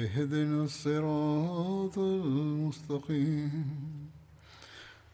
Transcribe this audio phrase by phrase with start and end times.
[0.00, 3.64] اهدنا الصراط المستقيم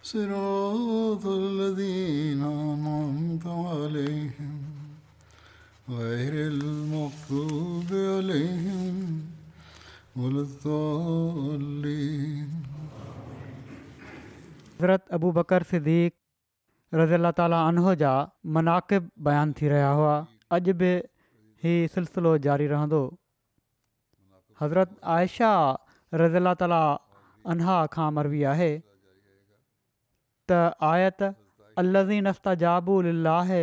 [0.08, 12.46] صراط الذين أنعمت عليهم غير المغضوب عليهم ولا الضالين
[14.78, 16.12] حضرت ابو بکر صدیق
[17.02, 18.14] رضی اللہ تعالیٰ عنہ جا
[18.60, 20.16] مناقب بیان تھی رہیا ہوا
[20.58, 20.90] اج بھی
[21.64, 23.02] ہی سلسلو جاری رہندو
[24.60, 25.50] हज़रत आयशा
[26.20, 26.82] रज़ला ताला
[27.54, 28.42] अन्हा खां मरबी
[30.50, 30.60] त
[30.92, 31.22] आयत
[31.80, 33.58] अलाह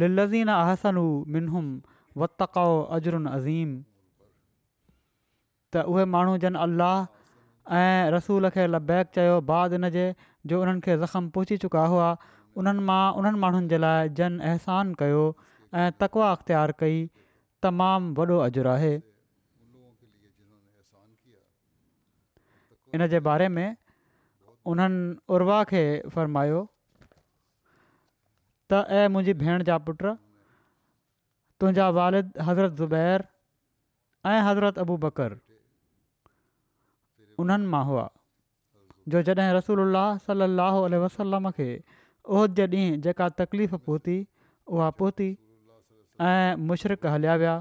[0.00, 1.64] वराबज़ीन अहसनुम
[2.22, 3.70] वत अजन अज़ीम
[5.72, 10.04] त उहे माण्हू जन अलाह ऐं रसूल खे लबैक चयो बाद इन जे
[10.52, 12.08] जो उन्हनि खे ज़ख़्म पहुची चुका हुआ
[12.58, 15.20] उन्हनि मां उन्हनि माण्हुनि जे लाइ जन अहसान कयो
[15.80, 16.96] ऐं तकवा अख़्तियारु कई
[17.66, 18.92] तमामु वॾो अजुरु आहे
[22.98, 23.68] इन जे बारे में
[24.72, 25.02] उन्हनि
[25.36, 25.82] उर्वा खे
[26.16, 26.62] फ़र्मायो
[28.70, 33.26] त ऐं मुंहिंजी भेण जा पुट तुंहिंजा वारिद हज़रत ज़ुबैर
[34.32, 35.38] ऐं हज़रत अबू बकर
[37.46, 38.08] उन्हनि मां हुआ
[39.12, 39.94] जो जॾहिं रसूल
[40.26, 41.68] सलाहु वसलम खे
[42.28, 44.16] उहिद ॾींहुं जेका तकलीफ़ पहुती
[44.68, 45.28] उहा पहुती
[46.20, 47.54] ऐं मुशरिक़ हलिया विया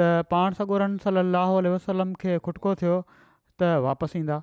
[0.00, 2.96] त पाण सगोरनि सलाहु वसलम खे खुटको थियो
[3.60, 4.42] त वापसि ईंदा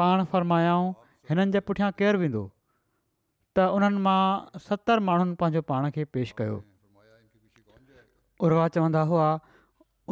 [0.00, 0.92] पाण फरमायाऊं
[1.30, 2.44] हिननि जे पुठियां केरु वेंदो
[3.58, 4.20] त उन्हनि मां
[4.68, 6.60] सतरि माण्हुनि पंहिंजो पाण खे पेश कयो
[8.46, 9.26] उर्वा चवंदा हुआ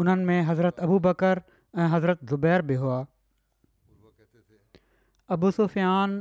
[0.03, 1.43] उन्हनि में हज़रत अबू बकर
[1.83, 2.99] ऐं हज़रत ज़ुबैर बि हुआ
[5.37, 6.21] अबू सुफ़ियान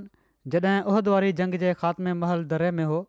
[0.50, 3.00] जॾहिं उहिदव वारी जंग जे ख़ात्मे महल दरे में हो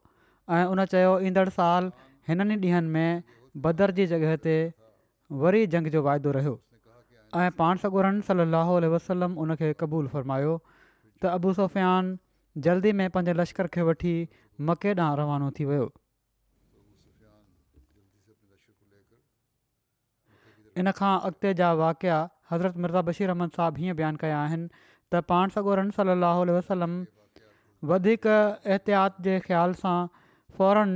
[0.52, 1.90] ऐं उन चयो ईंदड़ साल
[2.28, 3.22] हिननि ॾींहनि में
[3.66, 4.56] बदर जी जॻह ते
[5.44, 6.58] वरी जंग जो वाइदो रहियो
[7.44, 10.58] ऐं पाण सॻो रंग सलाहु वसलम उन खे क़बूलु फ़र्मायो
[11.24, 12.12] त अबू सोफियान
[12.66, 14.12] जल्दी में पंहिंजे लश्कर खे वठी
[14.70, 15.88] मके ॾांहुं रवानो थी वियो
[20.82, 22.20] इन खां अॻिते जा वाक़िया
[22.50, 24.68] हज़रत मिर्ज़ा बशीर अहमन साहबु हीअं बयानु कया आहिनि
[25.12, 27.00] त पाण सॻोरम सलाह वसलम
[27.90, 29.96] वधीक एहतियात जे ख़्याल सां
[30.58, 30.90] फौरन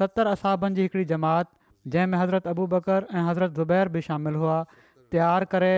[0.00, 1.48] सतरि असाबनि जी हिकिड़ी जमात
[1.94, 4.58] जंहिंमें हज़रत अबू बकर ऐं हज़रत ज़ुबैर बि शामिलु हुआ
[5.14, 5.70] तयारु करे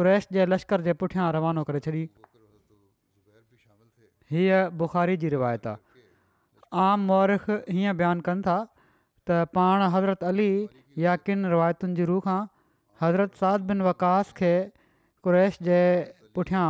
[0.00, 2.02] क़्रैश जे लश्कर जे पुठियां रवानो करे छॾी
[4.32, 6.06] हीअ बुख़ारी जी रिवायत आहे
[6.88, 10.50] आम मौरख हीअं बयानु कनि था त पाण हज़रत अली
[11.06, 12.40] या किन रिवायतुनि जी रूह खां
[13.04, 14.52] हज़रत साद बिन वकास खे
[15.28, 15.80] क़रैश जे
[16.38, 16.66] पुठियां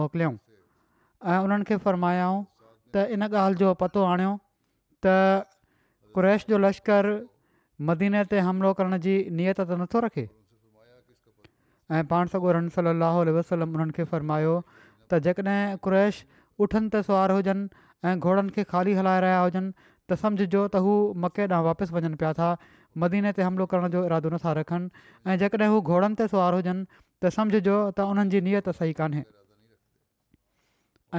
[0.00, 0.36] मोकिलियऊं
[1.34, 2.42] ऐं उन्हनि खे फ़र्मायाऊं
[2.94, 4.32] त इन ॻाल्हि जो पतो आणियो
[5.04, 5.14] त
[6.18, 7.06] क्रैश जो लश्कर
[7.90, 10.26] मदीने ते हमिलो करण जी नियत त नथो रखे
[11.98, 14.54] ऐं पाण सगुर सली अलाहु वसलम उन्हनि खे फ़र्मायो
[15.10, 16.22] त जेकॾहिं कुरैश
[16.66, 20.94] उठनि ते सुवार हुजनि ऐं घोड़नि खे ख़ाली हलाए रहिया हुजनि त सम्झिजो त हू
[21.26, 22.48] मके ॾांहुं वापसि वञनि पिया था
[23.04, 26.82] मदीने ते हमिलो करण जो इरादो नथा रखनि ऐं जेकॾहिं हू घोड़नि ते सुवार हुजनि
[27.20, 29.24] त सम्झि त उन्हनि जी नीयत सही कोन्हे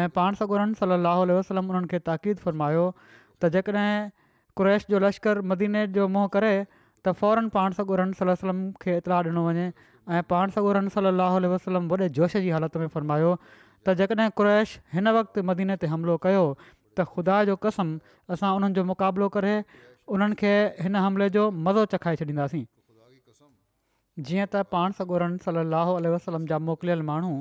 [0.02, 2.82] ऐं पाण सॻोरनि सलाहु वसलम उन्हनि खे ताक़ीद फ़रमायो
[3.44, 4.10] त जेकॾहिं
[4.60, 9.24] क़ुरैश जो लश्कर मदीने जो मुंहं करे त फ़ौरन पाण सॻोरन सल वलम खे इतलाउ
[9.30, 9.68] ॾिनो वञे
[10.20, 15.08] ऐं पाण सॻोर सलाहु वसलम वॾे जोश जी हालति में फ़र्मायो त जेकॾहिं क़ुरैश हिन
[15.22, 17.96] वक़्तु मदीने ते हमिलो कयो त ख़ुदा जो कसम
[18.36, 19.56] असां उन्हनि जो मुक़ाबिलो करे
[20.18, 20.54] उन्हनि खे
[20.88, 22.66] हिन हमले जो मज़ो चखाए छॾींदासीं
[24.30, 27.34] जीअं त पाण सॻोरन सलाहु वसलम जा मोकिलियल माण्हू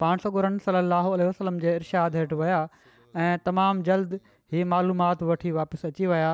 [0.00, 2.60] पाण सॻोरन सलाहु वसलम जे इरशाद हेठि विया
[3.24, 4.14] ऐं तमामु जल्द
[4.54, 6.30] ही मालूमाति वठी वापसि अची विया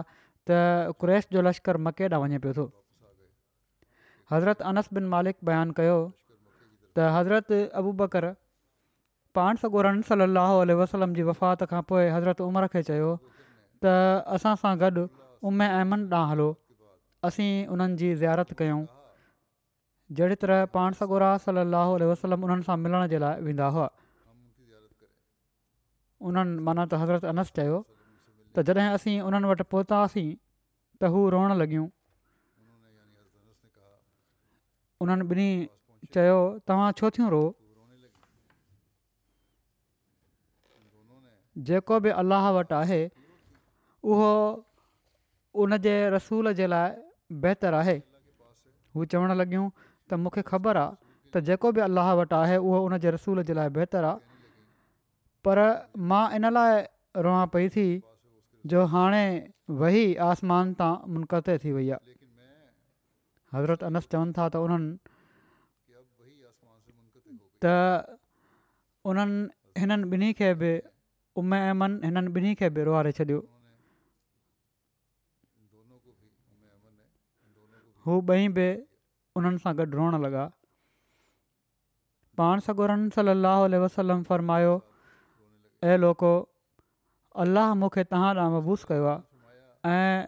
[0.51, 0.59] त
[1.03, 2.67] क्रैश जो लश्कर मके ॾांहुं वञे पियो थो
[4.35, 5.99] हज़रत अनस बिन मालिक बयानु कयो
[6.97, 7.53] त हज़रत
[8.03, 8.29] बकर
[9.39, 13.11] पाण सॻोरन सलाहु आल वसलम जी वफ़ात खां पोइ हज़रत उमर खे चयो
[13.85, 13.95] त
[14.39, 15.05] असां सां गॾु
[15.51, 16.49] उमे अमन ॾांहुं हलो
[17.31, 18.81] असीं उन्हनि जी ज़ारत कयूं
[20.19, 23.89] जहिड़ी तरह पाण सगुरा सली अलसलम उन्हनि सां मिलण जे लाइ वेंदा हुआ
[26.31, 27.79] उन्हनि माना त हज़रत अनस चयो
[28.55, 30.25] त जॾहिं असीं उन्हनि वटि पहुतासीं
[31.01, 31.87] त हू रोअण लॻियूं
[35.05, 35.53] उन्हनि ॿिन्ही
[36.17, 36.41] चयो
[36.71, 37.43] तव्हां छो थियूं रो
[41.69, 42.99] जेको बि अलाह वटि आहे
[44.15, 44.33] उहो
[45.63, 46.91] उन जे रसूल जे लाइ
[47.47, 47.97] बहितरु आहे
[48.97, 49.69] हू चवणु लॻियूं
[50.11, 50.95] त मूंखे ख़बर आहे
[51.33, 54.19] त जेको बि अलाह वटि आहे उहो उन जे रसूल जे लाइ बहितरु आहे
[55.47, 55.59] पर
[56.11, 56.71] मां इन लाइ
[57.25, 57.87] रोआ पई थी
[58.71, 59.25] जो हाणे
[59.81, 62.15] वेही आसमान तां मुनक़ात थी वई आहे
[63.55, 64.91] हज़रत अनस चवनि था त उन्हनि
[67.63, 67.65] त
[69.09, 69.41] उन्हनि
[69.81, 70.71] हिननि ॿिन्ही खे बि
[71.41, 73.39] उमे अमन हिननि ॿिन्ही खे बि रोहारे छॾियो
[78.07, 78.69] हू ॿई बि
[79.41, 80.47] उन्हनि सां गॾु रोअण लॻा
[82.41, 84.73] पाण सां गन वसलम फ़रमायो
[85.91, 86.33] ऐं लोको
[87.45, 90.19] अल्लाह मूंखे तव्हां ॾांहुं महबूस कयो आहे ऐं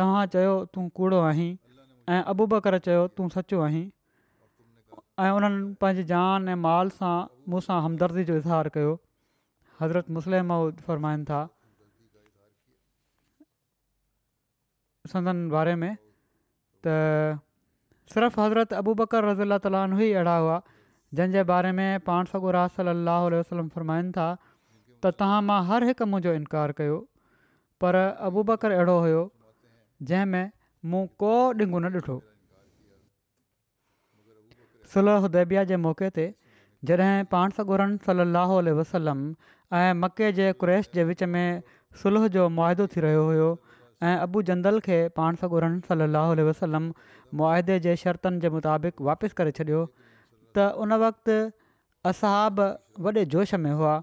[0.00, 1.48] तव्हां चयो तूं कूड़ो आहीं
[2.14, 3.84] ऐं अबू बकर चयो तूं सचो आहीं
[5.24, 7.14] ऐं उन्हनि जान ऐं माल सां
[7.54, 8.94] मूंसां हमदर्दी जो इज़हार कयो
[9.80, 10.56] हज़रत मुस्लिम
[10.88, 11.42] फ़रमाइनि था
[15.14, 15.90] संदनि बारे में
[18.14, 20.60] सिर्फ़ु हज़रत अबू बकर रज़ी अलाई अहिड़ा हुआ
[21.14, 24.26] जंहिंजे बारे में पाण सगुरास सलाहु वसलम फ़रमाइनि था
[25.04, 26.98] त तव्हां मां हर हिकु मुंहिंजो इनकार कयो
[27.84, 27.98] पर
[28.28, 29.22] अबू बकर अहिड़ो हुयो
[30.10, 30.46] जंहिंमें
[30.92, 31.32] मूं को
[31.66, 32.18] ॾिंगो न ॾिठो
[34.94, 36.26] सुलह उदेबिया जे मौके ते
[36.90, 39.22] जॾहिं पाण सॻु रन सल अल वसलम
[39.82, 41.46] ऐं मके जे क्रेस जे विच में
[42.02, 43.48] सुलह जो मुआदो थी रहियो हुयो
[44.02, 46.88] अबू अबु जंदल खे पाण सॻोरनि सलाहु वसलम
[47.40, 49.78] मुआदे जे शर्तनि जे मुताबिक़ वापसि करे छॾियो
[50.56, 51.36] त उन वक़्ति
[52.10, 52.58] असहाब
[53.06, 53.94] वॾे जोश में हुआ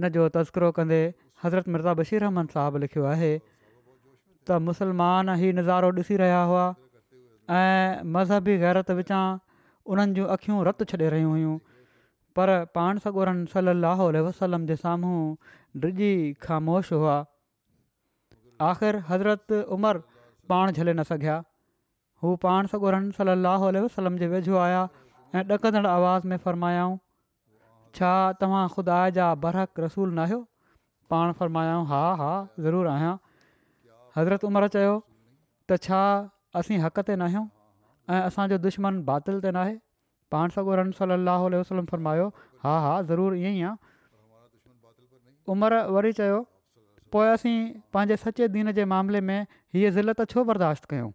[0.00, 1.00] इन जो तस्करो कंदे
[1.44, 3.32] हज़रत मिर्ज़ा बशीर अहमन साहबु लिखियो आहे
[4.46, 6.64] त मुसलमान ई नज़ारो ॾिसी रहिया हुआ
[7.50, 9.24] ऐं मज़हबी ग़ैरत विचां
[9.90, 11.56] उन्हनि जूं अख़ियूं रतु छॾे रहियूं हुयूं
[12.40, 15.18] पर पाण सॻोरनि सलाहु वसलम जे साम्हूं
[15.86, 16.12] डिॼी
[16.46, 17.16] ख़ामोश हुआ
[18.62, 19.98] आख़िर हज़रत उमर
[20.52, 21.36] पाण झले न सघिया
[22.22, 24.80] हू पाण सां ॻोरनि सलाहु उल्हलम जे वेझो आया
[25.40, 26.96] ऐं ॾकंदड़ आवाज़ में फ़र्मायाऊं
[27.98, 28.08] छा
[28.40, 30.40] तव्हां ख़ुदा आहे जा बरहक रसूल नाहियो
[31.14, 32.32] पाण फ़र्मायाऊं हा हा
[32.66, 33.12] ज़रूरु आहियां
[34.18, 34.96] हज़रत उमिरि चयो
[35.70, 36.02] त छा
[36.62, 37.46] असीं हक़ ते ना आहियूं
[38.16, 39.76] ऐं असांजो दुश्मन बातिल ते नाहे
[40.34, 42.28] पाण सॻो रहनि सलाहु वसलम फ़रमायो
[42.66, 43.96] हा हा ज़रूरु ईअं ई आहे
[45.56, 46.40] उमिरि वरी चयो
[47.12, 49.40] पोइ असीं पंहिंजे सचे दीन जे मामले में
[49.74, 51.10] हीअ ज़िलत छो बर्दाश्त कयूं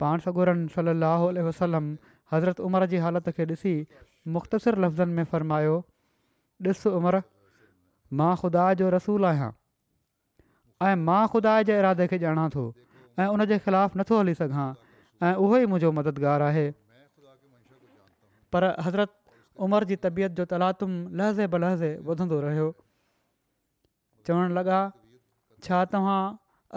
[0.00, 1.90] पाण सगुरन सली लाहु वसलम
[2.32, 3.74] हज़रत उमिरि जी हालति खे ॾिसी
[4.36, 5.74] मुख़्तसिर लफ़्ज़नि में फ़र्मायो
[6.68, 7.20] ॾिस उमिरि
[8.20, 9.50] मां ख़ुदा जो रसूल आहियां
[10.88, 12.64] ऐं मां ख़ुदा जे इरादे खे ॼाणा थो
[13.20, 14.68] ऐं उन जे ख़िलाफ़ु नथो हली सघां
[15.26, 16.64] ऐं उहो ई मुंहिंजो मददगारु आहे
[18.56, 19.14] पर हज़रत
[19.68, 22.72] उमिरि जी तबियत जो तलातुम लहज़े ब लहज़े ॿुधंदो रहियो
[24.26, 24.78] चवणु लॻा
[25.64, 26.22] छा तव्हां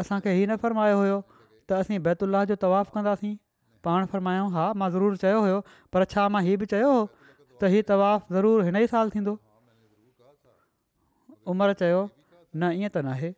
[0.02, 1.20] असांखे हीअ न फ़र्मायो हुयो
[1.70, 3.36] त असीं बैतुल्लाह जो तवफ़ु कंदासीं
[3.88, 5.60] पाण फ़र्मायो हा मां ज़रूरु चयो हुयो
[5.96, 7.02] पर छा मां हीअ बि चयो हुओ
[7.62, 9.36] त हीअ तवफ़ ज़रूरु हिन ई साल थींदो
[11.56, 12.00] उमिरि चयो
[12.62, 13.32] न ईअं त नाहे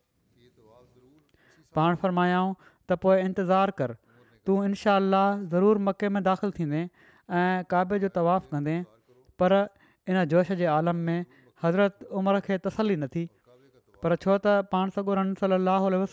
[1.79, 3.49] पाण फ़रमायाऊं त पोइ
[3.81, 3.97] कर
[4.49, 4.97] तूं इनशा
[5.55, 6.83] ज़रूरु मके में दाख़िलु थींदे
[7.39, 8.77] ऐं काबे जो तवाफ़ु कंदे
[9.41, 9.55] पर
[10.13, 11.19] इन जोश जे आलम में
[11.65, 13.23] हज़रत उमिरि खे तसली न थी
[14.03, 15.33] पर छो त पाण सॻोरम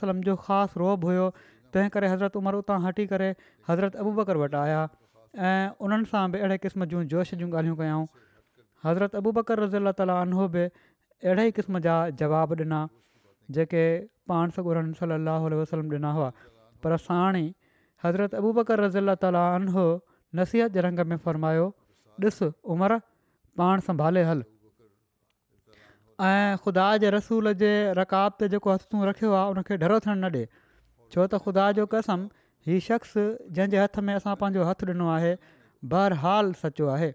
[0.00, 1.26] सलम जो ख़ासि रोब हुयो
[1.74, 3.28] तंहिं करे हज़रत उमिरि उतां हटी करे
[3.70, 4.80] हज़रत अबू बकर वटि आया
[5.50, 8.00] ऐं उन्हनि सां बि अहिड़े क़िस्म जूं जोश जूं ॻाल्हियूं कयूं
[8.86, 12.80] हज़रत अबू बकर रज़ी अला ताली अलह बि अहिड़े ई क़िस्म जा जवाब ॾिना
[13.58, 13.84] जेके
[14.32, 16.30] पाण सॻो सलाहु वसलम ॾिना हुआ
[16.86, 17.46] पर साण ई
[18.08, 19.86] हज़रत अबूबकर रज़ी अला तालाह
[20.42, 21.68] नसीहत जे रंग में फ़रमायो
[22.26, 23.00] ॾिसु उमिरि
[23.62, 24.50] पाण संभाले हलु
[26.20, 30.44] ख़ुदा जे रसूल जे रक़ाब ते जेको हथूं रखियो आहे उनखे डरो थियणु न ॾिए
[31.12, 32.20] छो त ख़ुदा जो कसम
[32.68, 35.32] हीउ शख़्स जंहिंजे हथ में असां पंहिंजो हथ ॾिनो आहे
[35.94, 37.10] बहरहाल सचो आहे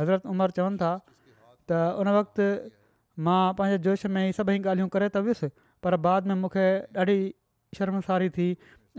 [0.00, 2.48] हज़रत उमरि चवनि था त उन वक़्तु
[3.28, 5.52] मां पंहिंजे जोश में ई सभई ॻाल्हियूं करे त वियुसि
[5.86, 6.66] पर बाद में मूंखे
[7.04, 7.18] ॾाढी
[7.80, 8.48] शर्मसारी थी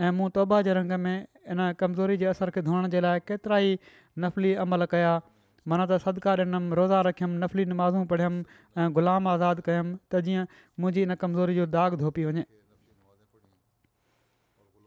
[0.07, 3.59] ऐं मूं तौबा जे रंग में इन कमज़ोरी जे असर खे धोअण जे लाइ केतिरा
[3.71, 3.79] ई
[4.25, 5.15] नफ़ली अमल कया
[5.69, 8.39] माना त सदिका ॾिनमि रोज़ा रखियमि नफ़ली नमाज़ूं पढ़ियमि
[8.77, 10.47] ऐं ग़ुलाम आज़ादु कयुमि त जीअं
[10.81, 12.43] मुंहिंजी इन कमज़ोरी जो दाग़ धोपी वञे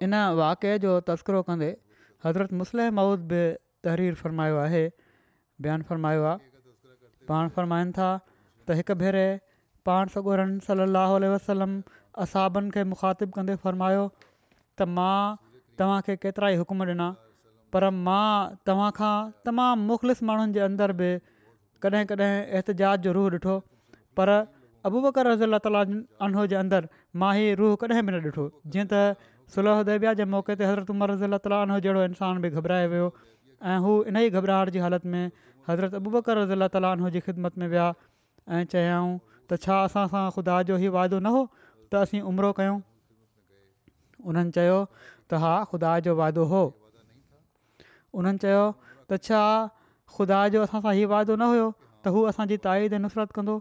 [0.06, 1.70] इन वाक़े जो तस्करो कंदे
[2.26, 3.42] हज़रत मुस्लिम मऊद बि
[3.86, 4.82] तहरीर फ़रमायो आहे
[5.66, 6.62] बयानु फ़रमायो आहे
[7.32, 9.26] पाण फ़रमाइनि था त हिकु भेरे
[9.90, 11.78] पाण सगोड़नि सलाहु वसलम
[12.26, 15.18] असाबनि खे मुखातिबु कंदे फ़र्मायो त मां
[15.82, 17.06] तव्हांखे केतिरा ई हुकुम ॾिना
[17.74, 19.12] पर मां तव्हां खां
[19.48, 21.06] तमामु मुख़लिस माण्हुनि जे अंदरि बि
[21.84, 23.54] कॾहिं कॾहिं एहतिजाज जो रूह ॾिठो
[24.20, 24.32] पर
[24.90, 25.30] अबू बकर
[25.66, 25.84] ताला
[26.28, 26.90] अनो जे अंदरि
[27.22, 30.92] मां हीअ रूह कॾहिं बि न ॾिठो जीअं त सलह उदबिया जे मौक़े ते हज़रत
[30.96, 33.08] उमर रज़ी तालो जहिड़ो इंसान बि घबराए वियो
[33.72, 35.24] ऐं हू इन ई घबराहट जी हालति में
[35.70, 37.88] हज़रत अबू बकर रज़ी अला ताल जी ख़िदमत में विया
[38.58, 42.52] ऐं चयाऊं त छा असां सां ख़ुदा जो ई वाइदो न हो त असीं उमिरो
[42.60, 42.78] कयूं
[44.32, 46.62] उन्हनि चयो त हा ख़ुदा जो वाइदो हो
[48.20, 48.62] उन्हनि चयो
[49.10, 49.38] त छा
[50.14, 53.54] ख़ुदा जो असां सां हीउ वाइदो न हुयो त हू असांजी ताईद नुसरत कंदो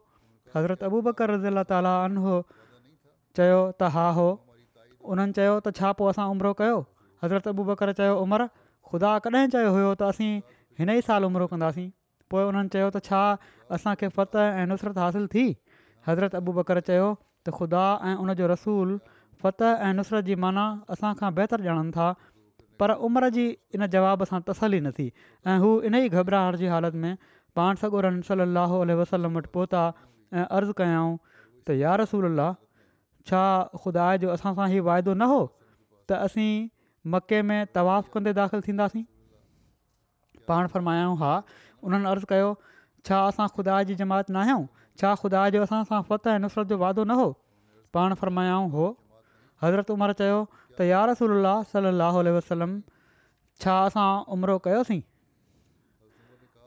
[0.56, 2.34] हज़रत अबू बकर रज़ा ताली
[3.40, 4.28] चयो त हा हो
[5.14, 6.80] उन्हनि चयो त छा पोइ असां उमिरो कयो
[7.24, 8.48] हज़रत अबू बकर चयो उमिरि
[8.92, 10.32] ख़ुदा कॾहिं चयो हुयो त असीं
[10.82, 11.88] हिन ई साल उमिरो कंदासीं
[12.34, 13.24] पोइ उन्हनि चयो त छा
[13.80, 14.12] असांखे
[14.44, 15.46] ऐं नुसरत हासिलु थी
[16.10, 19.00] हज़रत अबू बकर चयो त ख़ुदा ऐं उन जो रसूलु
[19.46, 20.64] फ़ति ऐं नुसरत जी माना
[20.96, 22.10] असांखां बहितरु ॼाणनि था
[22.82, 23.42] पर उमिरि जी
[23.78, 27.12] इन जवाब सां तसली न थी ऐं हू इन ई घबराहट जी हालति में
[27.60, 32.56] पाण सॻो रन सली वसलम वटि पहुता ऐं अर्ज़ु कयाऊं त यार रसूल अलाह
[33.32, 33.42] छा
[33.84, 36.48] ख़ुदा जो असां सां हीउ वाइदो न हो त असीं
[37.16, 39.04] मके में तवाफ़ कंदे दाख़िलु थींदासीं
[40.54, 42.50] पाण फ़रमायाऊं हा उन्हनि अर्ज़ु कयो
[43.10, 44.66] छा असां ख़ुदा जी जमात न आहियूं
[45.04, 47.30] छा ख़ुदा जो असां सां फ़त ऐं नुसरत जो वाइदो न हो
[48.00, 48.90] पाण फ़रमायाऊं हो
[49.66, 50.40] हज़रत उमिरि चयो
[50.82, 52.72] तो यारसल सलाहल वसलम
[53.64, 54.04] छा असां
[54.36, 55.00] उमिरो कयोसीं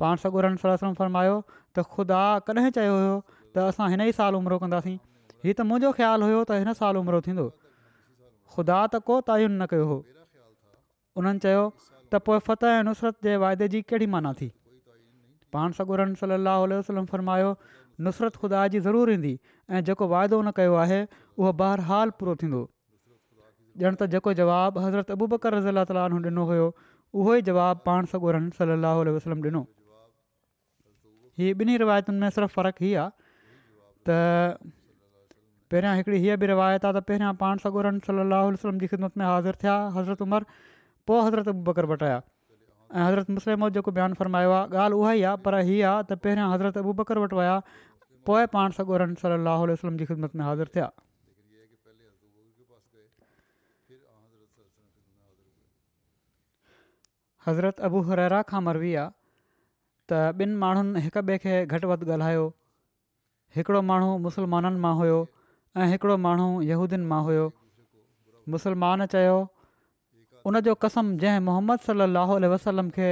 [0.02, 1.32] पाण सगोरन सलम फ़र्मायो
[1.78, 2.18] त ख़ुदा
[2.50, 3.16] कॾहिं चयो हुयो
[3.56, 6.98] त असां हिन ई साल उमिरो कंदासीं हीअ त मुंहिंजो ख़्यालु हुयो त हिन साल
[7.02, 9.96] उमिरो थींदो ख़ुदा त को ताइनु न कयो हो
[11.22, 12.38] उन्हनि चयो त पोइ
[12.70, 14.48] ऐं नुसरत जे वाइदे जी कहिड़ी माना थी
[15.56, 17.50] पाण सगोरन सलाहु वसलम फ़र्मायो
[18.10, 19.34] नुसरत ख़ुदा जी ज़रूरु ईंदी
[19.74, 22.62] ऐं जेको वाइदो न कयो आहे उहो बहरहाल पूरो थींदो
[23.82, 26.66] ॼण त जेको जवाबु हज़रत अबू बकर रज़ीला ताली ॾिनो हुयो
[27.22, 29.62] उहो ई जवाबु पाण सॻोरन सलाहु वसलम ॾिनो
[31.40, 33.10] हीअ ॿिन्ही रिवायतुनि में सिर्फ़ु फ़र्क़ु ई आहे
[34.08, 34.62] त
[35.74, 39.26] पहिरियां हिकिड़ी हीअ बि रिवायत आहे त पहिरियां पाण साॻोरन صلی वसलम जी ख़िदमत में
[39.30, 40.46] हाज़िर थिया हज़रत उमर
[41.12, 42.20] पोइ हज़रत अबू बकर वटि ऐं
[43.06, 46.46] हज़रत मुस्लम जेको बयानु फ़रमायो आहे ॻाल्हि उहा ई आहे पर हीअ आहे त पहिरियां
[46.54, 47.58] हज़रत अबू बकर वटि विया
[48.30, 50.88] पोइ पाण सॻोरन सलाहु वसलम जी ख़िदमत में हाज़िर थिया
[57.46, 59.10] हज़रत अबू हरा खां मरवी आहे
[60.12, 62.44] त ॿिनि माण्हुनि हिक ॿिए खे घटि वधि ॻाल्हायो
[63.58, 65.18] हिकिड़ो माण्हू मुसलमाननि मां हुयो
[65.76, 67.44] ऐं हिकिड़ो माण्हू यहूदियुनि मां हुयो
[68.54, 69.36] मुसलमान चयो
[70.50, 73.08] उनजो कसम जंहिं मोहम्मद सलाहु वसलम खे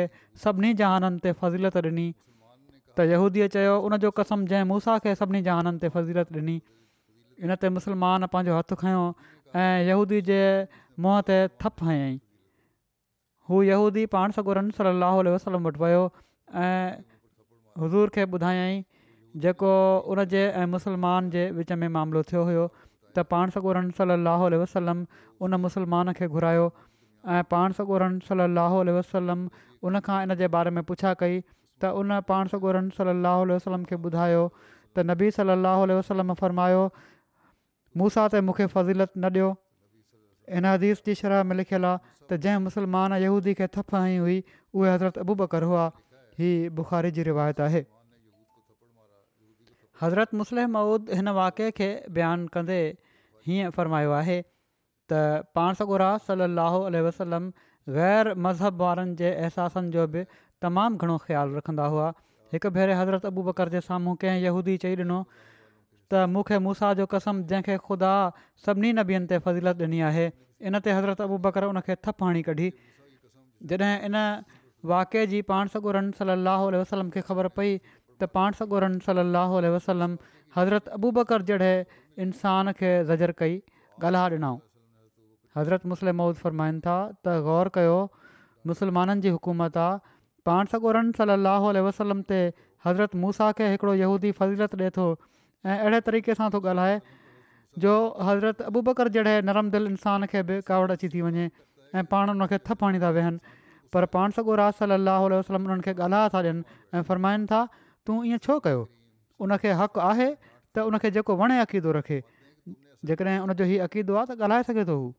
[0.47, 5.85] सभिनी जहाननि ते फज़ीलत ॾिनी त यहूदीअ चयो उनजो कसम जंहिं मूसा खे सभिनी जहाननि
[5.87, 6.59] ते फज़ीलत ॾिनी
[7.47, 9.07] इन ते मुसलमान पंहिंजो हथु खयों
[9.63, 12.21] ऐं यूदीअ जे मुंहं ते थ हयाईं
[13.51, 16.03] हू यूदी पाण सॻोरनि सलाहु वसलम वटि वियो
[16.65, 17.03] ऐं
[17.83, 18.77] हुज़ूर खे ॿुधायई
[19.45, 19.73] जेको
[20.15, 25.03] उन जे ऐं मुसलमान जे विच में मामिलो थियो हुयो त पाण सगोरनि सलह वसलम
[25.47, 26.69] उन मुसलमान खे घुरायो
[27.39, 29.45] ऐं पाण सगोरनि सलाहु वसलम
[29.91, 31.41] उन खां इन जे बारे में पुछा कई
[31.85, 36.85] त उन पाण सगोरनि सलाहु वसलम खे ॿुधायो त नबी सलाहु वसलम फ़रमायो
[38.01, 39.51] मूंसां त मूंखे फज़ीलत न ॾियो
[40.59, 41.99] इन हदीस जी शरह में लिखियलु आहे
[42.31, 45.85] त जंहिं मुसलमान यूदी खे थप आई हुई उहे हज़रत अबू बकर हुआ
[46.43, 47.83] हीअ बुख़ारी जी रिवायत आहे
[50.03, 52.79] हज़रत मुसलिम महुूद हिन वाक़े खे बयानु कंदे
[53.49, 54.39] हीअं फ़रमायो आहे
[55.13, 55.23] त
[55.59, 57.49] पाण सॻो सलाहु वसलम
[57.99, 60.27] ग़ैर मज़हब वारनि जे अहसासनि जो बि
[60.67, 62.11] तमामु घणो ख़्यालु रखंदा हुआ
[62.57, 65.21] हिकु भेरे हज़रत अबू बकर जे साम्हूं कंहिं यहूदी चई ॾिनो
[66.13, 68.09] त मूंखे मूसा जो कसम जंहिंखे ख़ुदा
[68.65, 70.25] सभिनी नबियनि ते फज़ीलत ॾिनी आहे
[70.71, 72.67] इन ते हज़रत अबू बकर उन खे थपु हणी कढी
[73.73, 74.19] जॾहिं इन
[74.93, 80.17] वाक़े जी पाण सगोरम सलाहु आल वसलम खे ख़बर पई त पाण सगोरन सलाहु वसलम
[80.59, 81.73] हज़रत अबू बकर जहिड़े
[82.27, 83.57] इंसान खे ज़र कई
[84.07, 84.61] गल्हा ॾिनऊं
[85.59, 87.97] हज़रत मुस्लम मौज फरमाइनि था त ग़ौरु कयो
[88.73, 89.99] मुसलमाननि जी हुकूमत आहे
[90.51, 92.43] पाण सॻोरन सलाहु वसलम ते
[92.87, 95.09] हज़रत मूसा खे हिकिड़ो इहूदी फज़ीलत ॾिए थो
[95.65, 96.95] ऐं अहिड़े तरीक़े सां थो ॻाल्हाए
[97.83, 97.93] जो
[98.29, 101.45] हज़रत अबू बकर जहिड़े नरम दिलि इंसान खे बि कावड़ अची थी वञे
[101.95, 103.39] ऐं पाण उनखे थपु हणी था वेहनि
[103.95, 106.63] पर पाण सॻोरात सलाहु वसलम उन्हनि खे ॻाल्हाए था ॾियनि
[106.99, 107.61] ऐं फ़र्माइनि था
[108.07, 108.83] तूं ईअं छो कयो
[109.47, 110.29] उनखे हक़ु आहे
[110.75, 112.19] त उनखे जेको वणे अक़ीदो रखे
[113.11, 115.11] जेकॾहिं उनजो हीउ अक़ीदो आहे त ॻाल्हाए सघे थो हू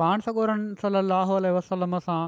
[0.00, 2.20] पाण सलाहु वसलम सां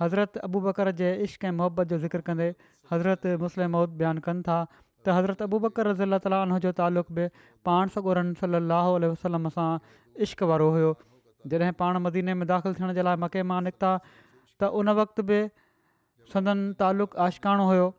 [0.00, 2.46] हज़रत अबू बकर जे इश्क ऐं मुहबत जो ज़िक्र कंदे
[2.92, 4.62] हज़रत मुस्लिम मौदत बयानु कनि था
[5.06, 7.24] رضی اللہ अबू عنہ جو تعلق जो
[7.68, 10.92] پان سگورن صلی اللہ علیہ وسلم वसलम عشق وارو वारो हुयो
[11.50, 13.90] پان पाण मदीने داخل दाख़िलु थियण जे लाइ मके मां निकिता
[14.60, 15.40] وقت उन वक़्तु बि
[16.34, 17.92] सदन तालुक़ु आशिकाणो हुयो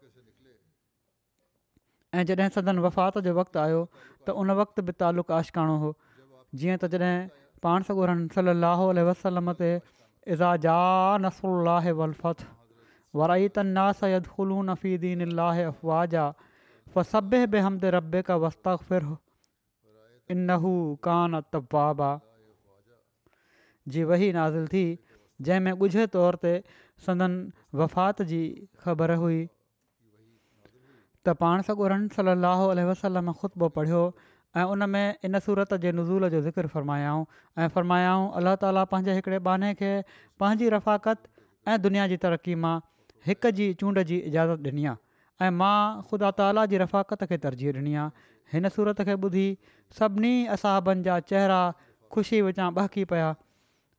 [2.55, 5.93] سندن وفات جو وقت जो वक़्तु ان وقت उन تعلق बि तालुक़ु आशिक़ाणो हुओ
[6.55, 7.29] जीअं
[7.63, 9.69] پان سگورن صلی اللہ علیہ وسلم ते
[10.31, 12.51] اذا جاء نصر الله والفتح
[13.19, 16.27] ورأيت الناس يدخلون في دين الله افواجا
[16.93, 19.17] فسبح بحمد ربك واستغفره
[20.31, 22.11] انه كان توابا
[23.93, 24.85] جی وہی نازل تھی
[25.49, 26.59] جن میں گجھے طور تے
[27.05, 27.33] سندن
[27.83, 28.41] وفات جی
[28.85, 29.45] خبر ہوئی
[31.25, 34.09] تو پان سگو رن صلی اللہ علیہ وسلم خطبہ پڑھو
[34.57, 37.25] ऐं उन में इन सूरत जे नुज़ूल जो ज़िक्र फ़र्मायाऊं
[37.61, 39.91] ऐं फ़र्मायाऊं अलाह ताला पंहिंजे हिकिड़े बाने खे
[40.39, 41.19] पंहिंजी रफ़ाकत
[41.67, 42.75] ऐं दुनिया जी तरक़ी मां
[43.27, 47.73] हिक जी चूंड जी इजाज़त ॾिनी आहे ऐं मां ख़ुदा ताला जी रफ़ाकत खे तरजीह
[47.81, 49.47] ॾिनी आहे हिन सूरत खे ॿुधी
[49.99, 51.59] सभिनी असाबनि जा चेहरा
[52.13, 53.33] ख़ुशी विचां बहकी पिया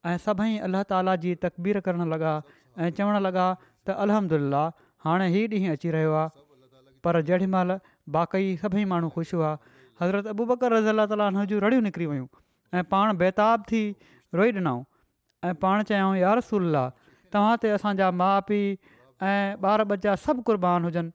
[0.06, 2.36] ऐं सभई अलाह ताला जी तकबीर करणु लॻा
[2.78, 4.64] ऐं चवणु लॻा त अलहमदिल्ला
[5.08, 7.76] हाणे ई ॾींहुं अची रहियो आहे पर जेॾीमहिल
[8.18, 9.52] बाक़ई सभई माण्हू ख़ुशि हुआ
[10.00, 12.26] हज़रत अबू बकर रज़ ताली हुन जूं रड़ियूं निकिरी वियूं
[12.78, 13.80] ऐं पाण बेताब थी
[14.40, 14.82] रोई ॾिनऊं
[15.48, 16.82] ऐं पाण चयाऊं यार रसूला
[17.34, 18.64] तव्हां ते असांजा माउ पीउ
[19.30, 21.10] ऐं ॿार बच्चा सभु क़ुर्बान हुजनि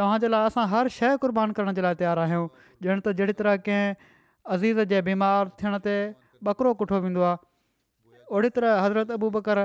[0.00, 2.46] तव्हांजे लाइ असां हर शइ क़ुर्बान करण जे लाइ तयारु आहियूं
[2.90, 3.94] ॼण त जहिड़ी तरह कंहिं
[4.56, 5.96] अज़ीज़ जे बीमार थियण ते
[6.52, 9.62] ॿकिरो कुठो वेंदो आहे ओड़ी तरह हज़रत अबू बकर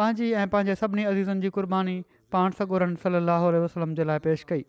[0.00, 1.96] पंहिंजी ऐं पंहिंजे सभिनी अज़ीज़नि जी क़ुर्बानी
[2.36, 4.64] पाण सॻोरन सली वसलम जे लाइ पेश कई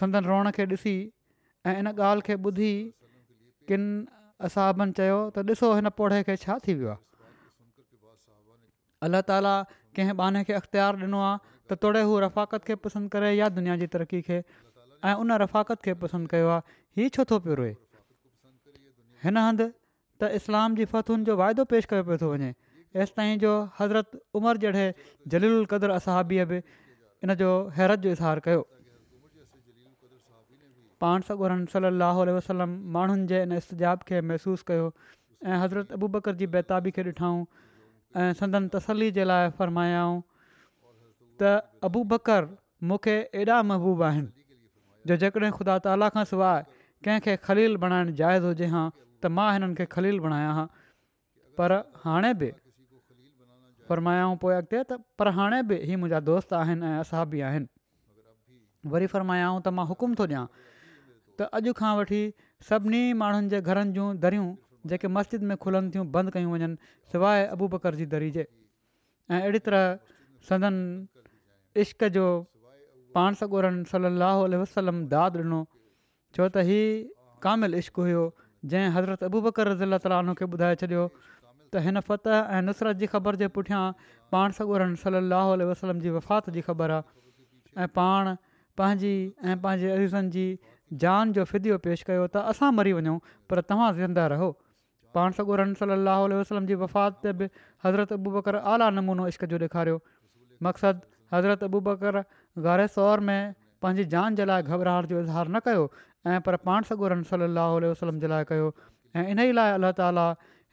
[0.00, 0.94] संदन रोअण खे ॾिसी
[1.68, 2.72] ऐं इन ॻाल्हि खे ॿुधी
[3.68, 3.82] किन
[4.48, 6.98] असाबनि चयो त ॾिसो हिन पौड़े खे छा थी वियो आहे
[9.06, 9.54] अल्ला ताला
[9.96, 11.38] कंहिं बहाने खे अख़्तियार ॾिनो आहे
[11.74, 14.38] त तोड़े हू रफ़ाकत खे पसंदि करे या दुनिया जी तरक़ी खे
[15.08, 17.72] ऐं उन रफ़ाकत खे पसंदि कयो आहे हीउ छो थो पियो रोए
[19.24, 19.68] हिन हंधि
[20.20, 22.52] त इस्लाम जी फतुनि जो वाइदो पेश कयो पियो थो वञे
[23.04, 24.84] ऐसि जो हज़रत उमर जहिड़े
[25.34, 26.62] जलीक़द्र असहाबीअ बि
[27.26, 27.50] इन जो
[27.80, 28.60] हैरत जो इज़हार कयो
[31.02, 34.84] पाण सॻुरन सली अलाह वसलम माण्हुनि जे इन इस्तजाब खे महसूसु कयो
[35.50, 37.40] ऐं हज़रत अबू बकर जी बेताबी खे ॾिठाऊं
[38.20, 40.20] ऐं संदन तसली जे लाइ फ़रमायाऊं
[41.42, 41.50] त
[41.90, 42.46] अबू बकर
[42.90, 44.30] मूंखे एॾा महबूब आहिनि
[45.10, 49.74] जो जेकॾहिं ख़ुदा ताला खां सवाइ कंहिंखे ख़ली बणाइण जाइज़ हुजे हा त मां हिननि
[49.82, 50.66] खे ख़लील बणायां हां
[51.62, 52.52] पर हाणे बि
[53.90, 59.60] फ़रमायाऊं पोइ अॻिते त पर हाणे बि इहे मुंहिंजा दोस्त आहिनि ऐं आहिनि वरी फ़र्मायाऊं
[59.68, 60.46] त मां हुकुम थो ॾियां
[61.40, 62.20] त अॼु खां वठी
[62.68, 64.48] सभिनी माण्हुनि जे घरनि जूं दरियूं
[64.92, 66.76] जेके मस्जिद में खुलनि थियूं बंदि कयूं वञनि
[67.12, 70.12] सवाइ अबू बकर जी दरी जे ऐं अहिड़ी तरह
[70.50, 70.76] सदन
[71.84, 72.24] इश्क जो
[73.18, 75.60] पाण सॻोरन सलाहु वसलम दाद ॾिनो
[76.36, 76.86] छो त हीउ
[77.46, 78.22] कामिल इश्क हुयो
[78.72, 83.08] जंहिं हज़रत अबू बकर रज़ीला ताली हुनखे ॿुधाए छॾियो त हिन फत ऐं नुसरत जी
[83.14, 83.82] ख़बर जे पुठियां
[84.36, 88.34] पाण सॻोरनि सलाहु वसलम जी वफ़ात जी ख़बर आहे ऐं पाण
[88.80, 89.12] पंहिंजी
[89.52, 90.44] ऐं पंहिंजे अज़ीज़नि जी
[91.00, 93.18] जान जो फिदियो पेश कयो त असां मरी वञूं
[93.50, 94.48] पर तव्हां ज़िंदा रहो
[95.18, 97.48] पाण सॻो रम सलाह वसलम जी वफ़ात ते बि
[97.84, 100.00] हज़रत अबू ॿकरु आला नमूनो इश्क़ जो ॾेखारियो
[100.66, 102.22] मक़सदु हज़रत अबू ॿकरु
[102.68, 103.38] गारे सौर में
[103.86, 105.88] पंहिंजी जान जे लाइ घबराहट जो इज़हार न कयो
[106.34, 108.68] ऐं पर पाण सॻो रम सलाहु वसलम जे लाइ कयो
[109.16, 110.26] ऐं इन ई लाइ अलाह ताली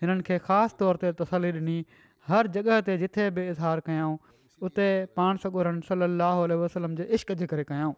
[0.04, 1.78] हिननि खे ख़ासि तौर ते तसली ॾिनी
[2.34, 4.14] हर जॻह ते जिथे बि इज़हारु कयऊं
[4.70, 4.90] उते
[5.22, 7.98] पाण सॻो रम सलाह वसलम जे इश्क़ जे करे कयऊं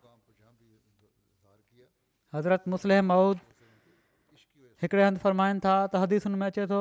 [2.36, 3.39] हज़रत मुस्लिम माउद
[4.82, 6.78] हिकिड़े हंधि फ़रमाइनि था त हदीसुनि में अचे थो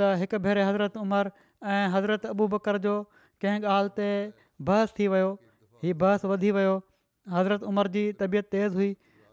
[0.00, 1.30] त हिकु भेरे हज़रत उमिरि
[1.76, 2.92] ऐं हज़रत अबू बकर जो
[3.44, 4.08] कंहिं ॻाल्हि ते
[4.70, 5.30] बहस थी वियो
[5.84, 6.74] ही बहस वधी वियो
[7.36, 8.90] हज़रत उमिरि जी तबियतु तेज़ हुई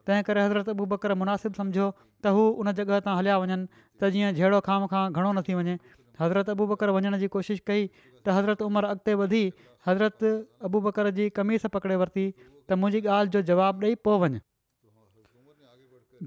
[0.09, 4.11] तंहिं करे हज़रत अबू बकर मुनासिबिबु सम्झो त हू उन जॻह तां हलिया वञनि त
[4.15, 5.75] जीअं जहिड़ो ख़ाम खां घणो न थी वञे
[6.23, 9.43] हज़रत अबू ॿकरु वञण जी कोशिशि कई त हज़रत उमिरि अॻिते वधी
[9.91, 10.25] हज़रत
[10.71, 14.43] अबू बकर जी कमीस पकिड़े वरिती त मुंहिंजी ॻाल्हि जो जवाबु ॾेई पोइ वञु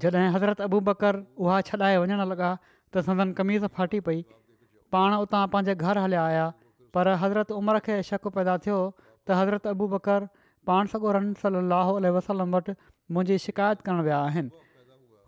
[0.03, 2.49] जॾहिं हज़रत अबू बकर उहा छॾाए वञणु लॻा
[2.93, 4.19] त संदन कमीज़ फाटी पई
[4.95, 6.43] पाण उतां पंहिंजे घर हलिया आया
[6.97, 10.27] पर हज़रत उमिरि खे शक पैदा थियो त हज़रत अबू बकर
[10.71, 12.75] पाण सॻोरन सलाहु आल वसलम वटि
[13.17, 14.63] मुंहिंजी शिकायत करणु विया आहिनि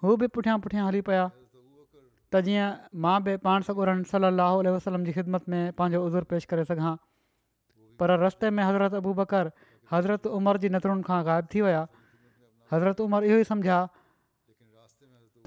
[0.04, 2.70] हू बि पुठियां पुठियां हली पिया त जीअं
[3.08, 6.96] मां बि पाण सॻोरन सलाहु आल वसलम जी ख़िदमत में पंहिंजो उज़ुर पेश करे सघां
[8.02, 9.52] पर रस्ते में हज़रत अबू बकर
[9.94, 11.86] हज़रत उमर जी नदरुनि खां ग़ाइबु थी विया
[12.74, 13.82] हज़रत उमिरि इहो ई सम्झिया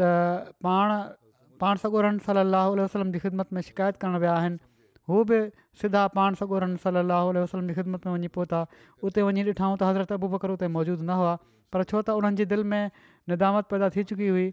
[0.03, 0.93] त पाण
[1.61, 4.59] पाण सॻोरन सलाहु वसलम जी ख़िदमत में शिकायत करणु विया आहिनि
[5.11, 5.39] हू बि
[5.83, 8.63] सिधा पाण सॻोरनि सलाहु वसलम जी ख़िदमत में वञी पहुता
[9.09, 11.35] उते वञी ॾिठाऊं त हज़रत अबू बकर उते मौजूदु न हुआ
[11.75, 12.91] पर छो त उन्हनि जी दिलि में
[13.35, 14.47] निदामत पैदा थी चुकी हुई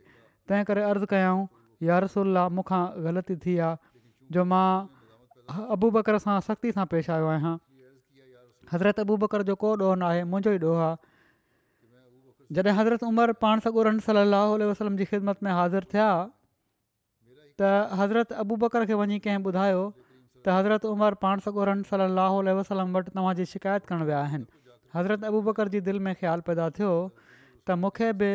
[0.49, 1.41] तंहिं करे अर्ज़ु कयऊं
[1.89, 3.83] या रसोल्ला मूंखां ग़लती थी आहे
[4.37, 4.69] जो मां
[5.77, 7.57] अबू बकर सां सख़्ती सां पेश आयो आहियां
[8.73, 10.95] हज़रत अबू बकर जो को ॾोह नाहे मुंहिंजो ई ॾोह आहे
[12.57, 16.05] जॾहिं हज़रत उमर पाण सॻोरन सलाहु आल वसलम जी ख़िदमत में हाज़िर थिया
[17.61, 17.61] त
[17.99, 19.81] हज़रत अबू बकर खे वञी कंहिं ॿुधायो
[20.45, 24.49] त हज़रत उमर पाण सॻोरम सलाहु आल वसलम वटि तव्हांजी शिकायत करणु विया आहिनि
[24.97, 26.89] हज़रत अबू बकर जी दिलि में ख़्यालु पैदा थियो
[27.21, 28.31] त मूंखे बि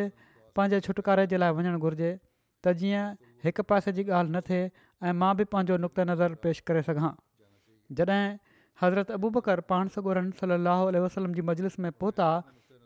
[0.59, 3.05] पंहिंजे छुटकारे जे लाइ वञणु घुरिजे त जीअं
[3.47, 4.65] हिकु पासे जी ॻाल्हि न थिए
[5.11, 7.11] ऐं मां बि पंहिंजो नुक़्ते नज़र पेश करे सघां
[8.01, 8.25] जॾहिं
[8.83, 12.29] हज़रत अबू बकर पाण सॻोरम सलाहु वसलम जी मजलिस में पहुता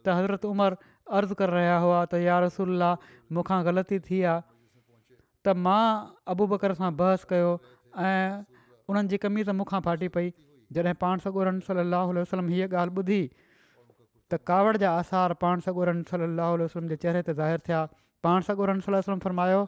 [0.07, 0.77] त हज़रत उमरि
[1.17, 2.81] अर्ज़ु करे रहिया हुआ त या रसूल
[3.33, 4.43] मूंखां ग़लती थी आहे
[5.47, 5.81] त मां
[6.35, 7.53] अबू बकर सां बहस कयो
[8.01, 8.45] ऐं
[8.93, 10.31] उन्हनि जी कमी त मूंखां फाटी पई
[10.79, 13.21] जॾहिं पाण सॻोरम सलाहु वसलम हीअ ॻाल्हि ॿुधी
[14.33, 17.83] त कावड़ जा आसार पाण सगोरन सलाहु हलो वसलम जे चहिरे ते ज़ाहिर थिया
[18.29, 19.63] पाण सगोरन वसलम फरमायो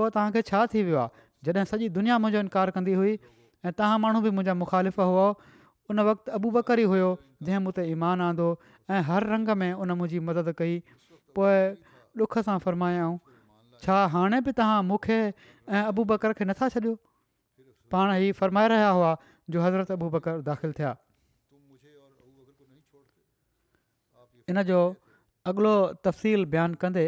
[0.00, 4.20] तव्हांखे छा थी वियो आहे जॾहिं सॼी दुनिया मुंहिंजो इनकार कंदी हुई ऐं तव्हां माण्हू
[4.28, 5.26] बि मुंहिंजा मुखालिफ़ हुआ
[5.90, 7.10] उन वक़्तु अबू बकर ई हुयो
[7.42, 8.46] जंहिं मूं ते ईमान आंदो
[8.94, 10.74] ऐं हर रंग में उन मुंहिंजी मदद कई
[11.34, 11.58] पोइ
[12.18, 13.16] ॾुख सां फ़र्मायाऊं
[13.82, 16.94] छा हाणे बि तव्हां मूंखे ऐं अबू बकर खे नथा छॾियो
[17.90, 19.10] पाण ई फ़रमाए रहिया हुआ
[19.50, 20.92] जो हज़रत अबू बकरु दाख़िलु थिया
[24.54, 24.78] इन जो
[25.54, 25.74] अॻिलो
[26.06, 27.04] तफ़सील बयानु कंदे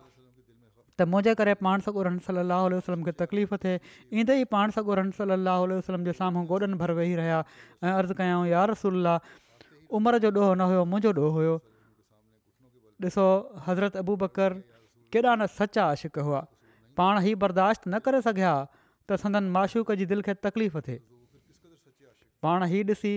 [1.00, 3.80] त मुंहिंजे करे पाण सॻो रहनि सलाहु उल्हम खे तकलीफ़ थिए
[4.22, 7.92] ईंदे ई पाण सॻो रहनि सलाह उल वसलम जे साम्हूं गोॾनि भर वेही रहिया ऐं
[7.98, 9.14] अर्ज़ु कयां यारसुल्ला
[10.00, 11.54] उमिरि जो ॾोह न हुयो मुंहिंजो ॾोह हुयो
[13.06, 13.26] ॾिसो
[13.68, 14.58] हज़रत अबू बकर
[15.18, 16.42] केॾा न सचा आशिक़ु हुआ
[17.02, 21.06] पाण ई बर्दाश्त न करे सघिया त संदन माशूक जी दिलि खे तकलीफ़ थिए
[22.48, 23.14] पाण हीउ ॾिसी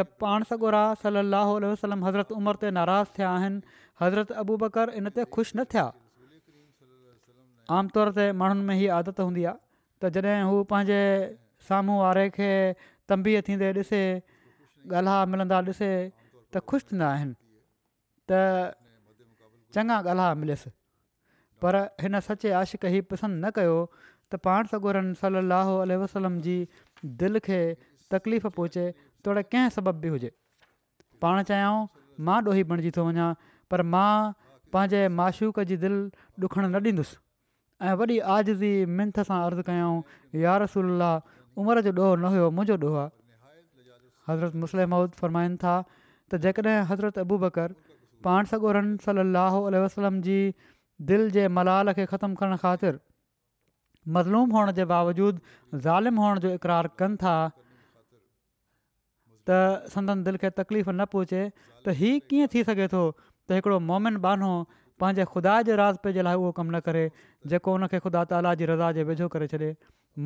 [0.00, 5.14] त पाण सॻो सलाहु वसलम हज़रत उमिरि ते नाराज़ थिया आहिनि हज़रत अबू बकर इन
[5.20, 5.86] ते ख़ुशि न थिया
[7.76, 9.56] आमतौर ते माण्हुनि में हीअ आदत हूंदी आहे
[10.02, 11.00] त जॾहिं हू पंहिंजे
[11.68, 12.50] साम्हूं वारे खे
[13.12, 14.00] तंबीअ थींदे ॾिसे
[14.98, 15.90] ॻाल्हा मिलंदा ॾिसे
[16.54, 17.34] त ख़ुशि थींदा आहिनि
[18.30, 18.40] त
[19.74, 20.70] चङा ॻाल्हा मिलियसि
[21.62, 23.76] पर हिन सचे आशिक़ु ई पसंदि न कयो
[24.32, 26.56] त पाण सॻोरनि सलाहु आल वसलम जी
[27.22, 27.60] दिलि खे
[28.16, 28.84] तकलीफ़ पहुचे
[29.24, 30.30] तोड़े कंहिं सबब बि हुजे
[31.24, 31.86] पाण चाहियूं
[32.28, 33.28] मां ॾोही बणिजी थो वञा
[33.72, 34.10] पर मां
[34.76, 36.00] पंहिंजे माशूक जी दिलि
[36.46, 37.16] ॾुखणु न ॾींदुसि
[37.80, 40.02] ऐं वॾी आज़िज़ी मिंथ सां अर्ज़ु कयऊं
[40.42, 41.02] यारसल
[41.62, 43.10] उमिरि जो ॾोहो न हुयो मुंहिंजो ॾोह आहे
[44.30, 45.74] हज़रत मुस्लिम फरमाइनि था
[46.26, 47.74] त जेकॾहिं हज़रत अबू बकर
[48.26, 50.38] पाण सगोरन रन साहुल वसलम जी
[51.12, 52.98] दिलि जे मलाल खे ख़तमु करणु ख़ातिर
[54.18, 59.54] मज़लूम हुअण जे बावजूदु ज़ालिमु हुअण जो इक़रार कनि था त
[59.96, 61.46] संदन दिलि खे तकलीफ़ न पहुचे
[61.86, 64.50] त हीअ कीअं थी सघे थो त हिकिड़ो मोमिन बानो
[65.02, 67.02] पंहिंजे ख़ुदा जे राज़ पे जे लाइ उहो कमु न करे
[67.46, 69.74] जेको हुनखे ख़ुदा ताला जी रज़ा जे वेझो करे छॾे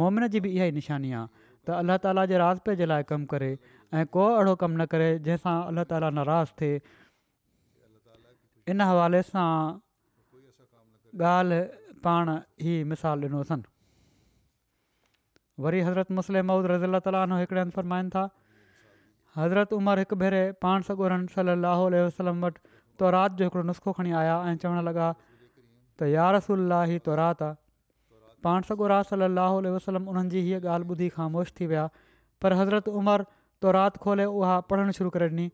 [0.03, 1.27] मोमिन जी बि इहा ई निशानी आहे
[1.67, 3.51] त अल्ला ताला जे राज़ पे जे लाइ कमु करे
[4.01, 6.81] ऐं को अहिड़ो कमु न करे जंहिंसां अल्लाह ताला नाराज़ थिए
[8.75, 9.49] इन हवाले सां
[11.33, 11.61] ॻाल्हि
[12.05, 12.29] पाण
[12.67, 13.71] ही मिसाल ॾिनोसनि
[15.65, 18.23] वरी हज़रत मुस्लिम मऊद रज़ी अला तालो हिकिड़े हंधि फरमाइनि था
[19.37, 22.65] हज़रत उमिरि हिकु भेरे पाण सॻो रहनि सल अल वसलम वटि
[23.05, 25.13] तौरात जो हिकिड़ो नुस्ख़ो खणी आया ऐं चवणु लॻा
[26.01, 27.61] त यारसल ही तौरात आहे
[28.47, 31.85] पाण सगोरात सलाहु वसलम उन्हनि जी हीअ ॻाल्हि ॿुधी खां मोश थी विया
[32.45, 33.27] पर हज़रत उमिरि
[33.67, 35.47] तौरात खोले उहा पढ़णु शुरू करे ॾिनी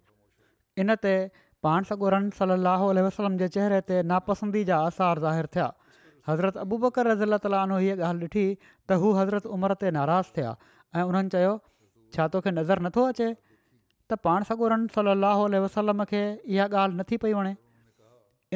[0.85, 1.13] इनते
[1.67, 5.69] पाण सगोरन सलाह वसलम जे चहिरे ते नापसंदी जा आसार ज़ाहिर थिया
[6.31, 11.07] हज़रत अबूबकर रज़ तालू हीअ ॻाल्हि ॾिठी त हू हज़रत उमिरि ते नाराज़ थिया ऐं
[11.13, 11.55] उन्हनि चयो
[12.17, 17.37] छा तोखे नज़र नथो अचे त पाण सगोरन सलाहु वसलम खे इहा ॻाल्हि नथी पई
[17.41, 17.55] वणे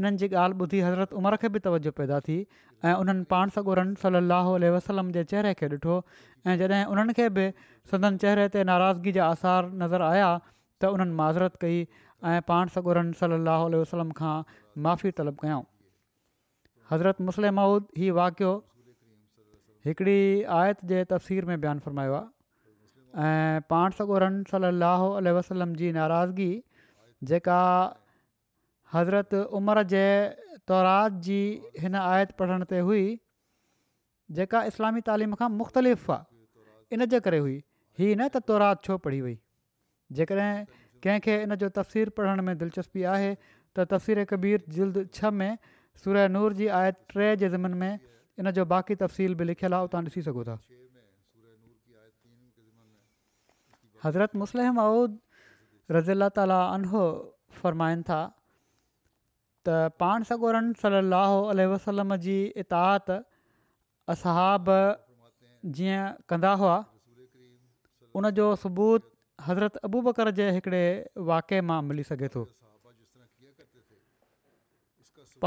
[0.01, 2.37] इन्हनि जी ॻाल्हि ॿुधी हज़रत उमिरि खे बि तवजो पैदा थी
[2.85, 4.21] ऐं उन्हनि पाण सॻोरनि सलो
[4.75, 5.97] वसलम जे चहिरे खे ॾिठो
[6.47, 7.45] ऐं जॾहिं उन्हनि खे बि
[7.93, 11.81] सदन चहिरे ते नाराज़गी जा आसार नज़र आया त उन्हनि माज़रत कई
[12.33, 14.35] ऐं पाण सॻोरन सलाहु वसलम खां
[14.87, 15.63] माफ़ी तलब कयऊं
[16.93, 18.53] हज़रत मुस्लिम माउद हीउ वाक़ियो
[19.87, 20.19] हिकिड़ी
[20.61, 26.53] आयत जे तफ़सीर में बयानु फ़रमायो आहे ऐं पाण सॻोरनि सलाहु वसलम जी नाराज़गी
[27.33, 27.57] जेका
[28.95, 30.05] हज़रत عمر जे
[30.71, 31.37] तौरात जी
[31.83, 33.05] हिन आयत पढ़ण ते हुई
[34.39, 37.55] जेका इस्लामी तइलीम खां मुख़्तलिफ़ आहे इनजे करे हुई
[38.01, 39.35] हीअ न त तौरात छो पढ़ी वई
[40.19, 40.67] जेकॾहिं
[41.07, 45.57] कंहिंखे इन जो तफ़सीरु पढ़ण में दिलचस्पी आहे त तफ़सीर कबीर जल्द छह में
[46.05, 49.91] सूरह नूर जी आयत टे जे ज़मीन में इन जो बाक़ी तफ़सील बि लिखियलु आहे
[49.91, 50.57] उतां ॾिसी सघो था
[54.05, 55.19] हज़रत मुस्लम अऊद
[55.97, 57.03] रज़ी अला ताली
[57.65, 58.21] फरमाइनि था
[59.66, 63.11] त पाण सगोरन सलाहु अलसलम जी इतात
[64.14, 64.70] असहाब
[65.79, 66.79] जीअं कंदा हुआ
[68.20, 69.07] उनजो सबूत
[69.51, 70.83] हज़रत अबू बकर जे हिकिड़े
[71.29, 72.42] वाक़े मां मिली सघे थो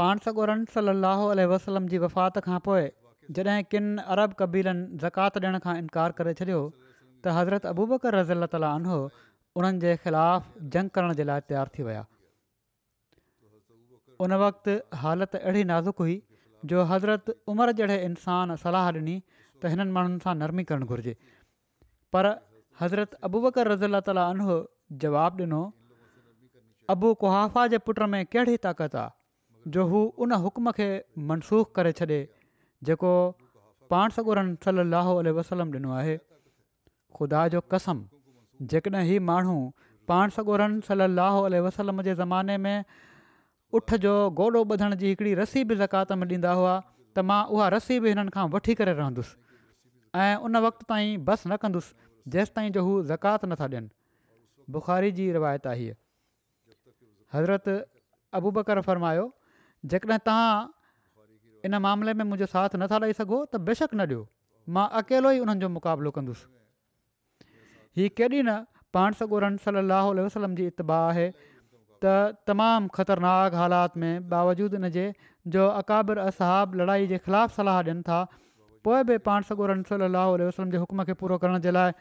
[0.00, 2.88] पाण सगोरन सल अल वसलम जी वफ़ात खां पोइ
[3.38, 8.72] जॾहिं किनि अरब कबीरनि ज़कात ॾियण खां इनकार करे छॾियो त हज़रत अबूबकर रज़ ताला
[8.80, 8.98] अनो
[9.60, 12.04] उन्हनि जे ख़िलाफ़ु जंग करण जे लाइ तयारु थी विया
[14.24, 16.14] उन वक़्ति हालति अहिड़ी नाज़ुक हुई
[16.70, 19.16] जो हज़रत उमिरि जहिड़े इंसान सलाहु ॾिनी
[19.62, 21.14] त हिननि माण्हुनि सां नरमी करणु घुरिजे
[22.12, 22.24] पर
[22.80, 24.46] हज़रत अबूबकर रज़ील ताला अनो
[25.04, 25.60] जवाबु ॾिनो
[26.94, 30.88] अबू कुहाफ़ा जे पुट में कहिड़ी ताक़त आहे जो हू उन हुकम खे
[31.32, 32.18] मनसूख़ करे छॾे
[32.88, 33.12] जेको
[33.92, 36.16] पाण सॻोरनि सलाहु वसलम ॾिनो आहे
[37.18, 37.98] ख़ुदा जो कसम
[38.72, 39.56] जेकॾहिं हीउ माण्हू
[40.12, 41.06] पाण सॻुरनि सल
[41.68, 42.76] वसलम जे ज़माने में
[43.74, 46.74] उठ जो गोलो ॿुधण जी हिकिड़ी रसी बि ज़कात में ॾींदा हुआ
[47.16, 49.36] त मां उहा रसी बि हिननि खां वठी करे रहंदुसि
[50.14, 53.90] ऐं उन वक़्त ताईं बस न कंदुसि जेसिताईं जो हू ज़कात नथा ॾियनि
[54.76, 55.88] बुख़ारी जी रिवायत आहे
[57.34, 57.66] हज़रत
[58.40, 59.26] अबू बकर फर्मायो
[59.94, 64.22] जेकॾहिं तव्हां इन मामले में मुंहिंजो साथ नथा ॾेई सघो त बेशक न ॾियो
[64.78, 66.54] मां अकेलो ई उन्हनि जो मुक़ाबिलो कंदुसि
[68.00, 68.56] ही केॾी न
[68.96, 69.84] पाण सगोरन सली
[70.22, 71.28] वसलम जी इतबा आहे
[72.04, 72.14] त
[72.48, 75.04] तमामु ख़तरनाक हालात में बावजूद इन जे
[75.56, 78.18] जो अकाबिर असहाब लड़ाई जे ख़िलाफ़ु सलाह ॾियनि था
[78.88, 81.92] पोइ बि पाण सॻो रम सली अल जे हुकम खे पूरो करण जे लाइ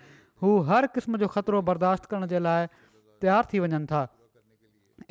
[0.43, 2.67] हू हर क़िस्म जो ख़तरो बर्दाश्त करण जे लाइ
[3.23, 4.01] तयारु थी वञनि था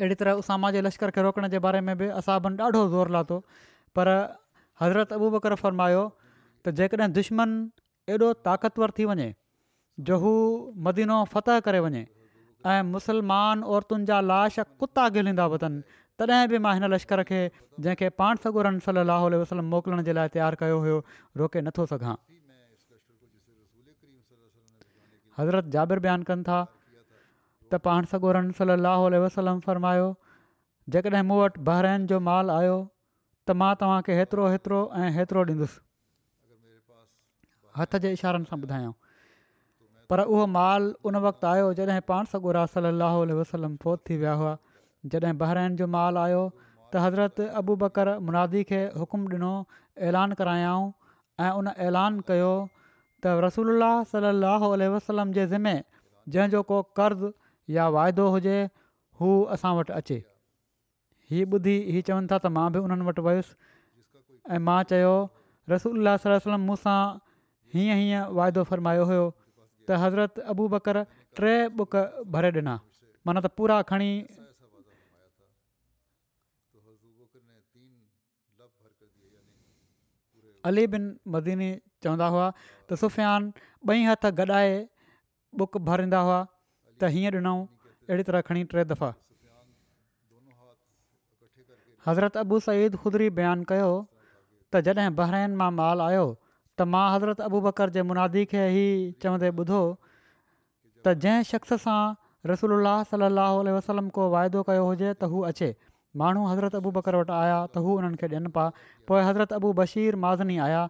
[0.01, 3.39] अहिड़ी तरह उसामा उसाम लश्कर खे रोकण जे बारे में बि असाबनि ॾाढो ज़ोर लाथो
[3.99, 4.11] पर
[4.83, 6.03] हज़रत अबू बकर फरमायो
[6.67, 7.57] त जेकॾहिं दुश्मन
[8.17, 9.29] एॾो ताक़तवर थी वञे
[10.09, 10.33] जो हू
[10.89, 12.05] मदीनो फ़तह करे वञे
[12.73, 15.81] ऐं मुस्लमान औरतुनि जा लाश कुता गिलींदा वथनि
[16.21, 17.41] तॾहिं बि मां हिन लश्कर खे
[17.79, 20.97] जंहिंखे पाण सगोरमसल लाहु वसलम मोकिलण जे लाइ तयारु कयो हुयो
[21.43, 22.15] रोके नथो सघां
[25.39, 28.41] हज़रत जाबिर बयानु कनि था त पाण सगोर
[28.89, 30.09] लाहो वसलम फ़रमायो
[30.97, 32.77] जेकॾहिं मूं वटि बहिर जो मालु आहियो
[33.49, 35.81] त मां तव्हांखे हेतिरो हेतिरो ऐं हेतिरो ॾींदुसि
[37.81, 38.93] हथ जे इशारनि सां ॿुधायां
[40.11, 44.33] पर उहो माल उन वक़्तु आयो जॾहिं पाण सॻो रा सलाहु वसलम फोत थी विया
[44.41, 44.53] हुआ
[45.15, 49.53] जॾहिं बहिराइन जो माल आयो त हज़रत अबू बकर मुनादी खे हुकुम ॾिनो
[50.09, 50.91] ऐलान करायाऊं
[51.45, 52.53] ऐं उन ऐलान कयो
[53.25, 55.75] त रसला सलाहु वसलम जे ज़िमे
[56.35, 57.25] जंहिंजो को कर्ज़
[57.77, 58.59] या वाइदो हुजे
[59.21, 60.17] हू असां वटि अचे
[61.31, 63.73] हीअ ॿुधी हीअ चवनि था त मां बि उन्हनि वटि वयुसि
[64.57, 65.15] ऐं मां चयो
[65.75, 66.99] रसूलम मूं सां
[67.77, 69.23] हीअं हीअं वाइदो फ़रमायो हुयो
[69.89, 71.01] त हज़रत अबू बकर
[71.39, 71.97] टे बुक
[72.35, 72.75] भरे ॾिना
[73.27, 74.11] माना त पूरा खणी
[80.69, 81.69] अली बिन मदीनी
[82.03, 83.41] चवंदा हुआ त सुफ़ियान
[83.89, 84.73] ॿई हथ गॾाए
[85.61, 86.39] बुक भरींदा हुआ
[87.01, 87.61] त हीअं ॾिनऊं
[88.09, 89.11] अहिड़ी तरह खणी टे दफ़ा
[92.07, 93.93] हज़रत अबू सईद हुदरी बयानु कयो
[94.73, 96.25] त जॾहिं भराइन मां माल आयो
[96.81, 98.87] त मां हज़रतरत अबू बकर जे मुनादी खे ई
[99.25, 101.99] चवंदे ॿुधो त जंहिं शख़्स सां
[102.51, 102.77] रसूल
[103.11, 105.69] सलाहु वसलम को वाइदो कयो हुजे त हू अचे
[106.23, 108.67] माण्हू हज़रत अबू बकर वटि आया त हू हुननि खे ॾियनि पिया
[109.11, 110.83] पोइ हज़रत अबू बशीर माज़िनी आया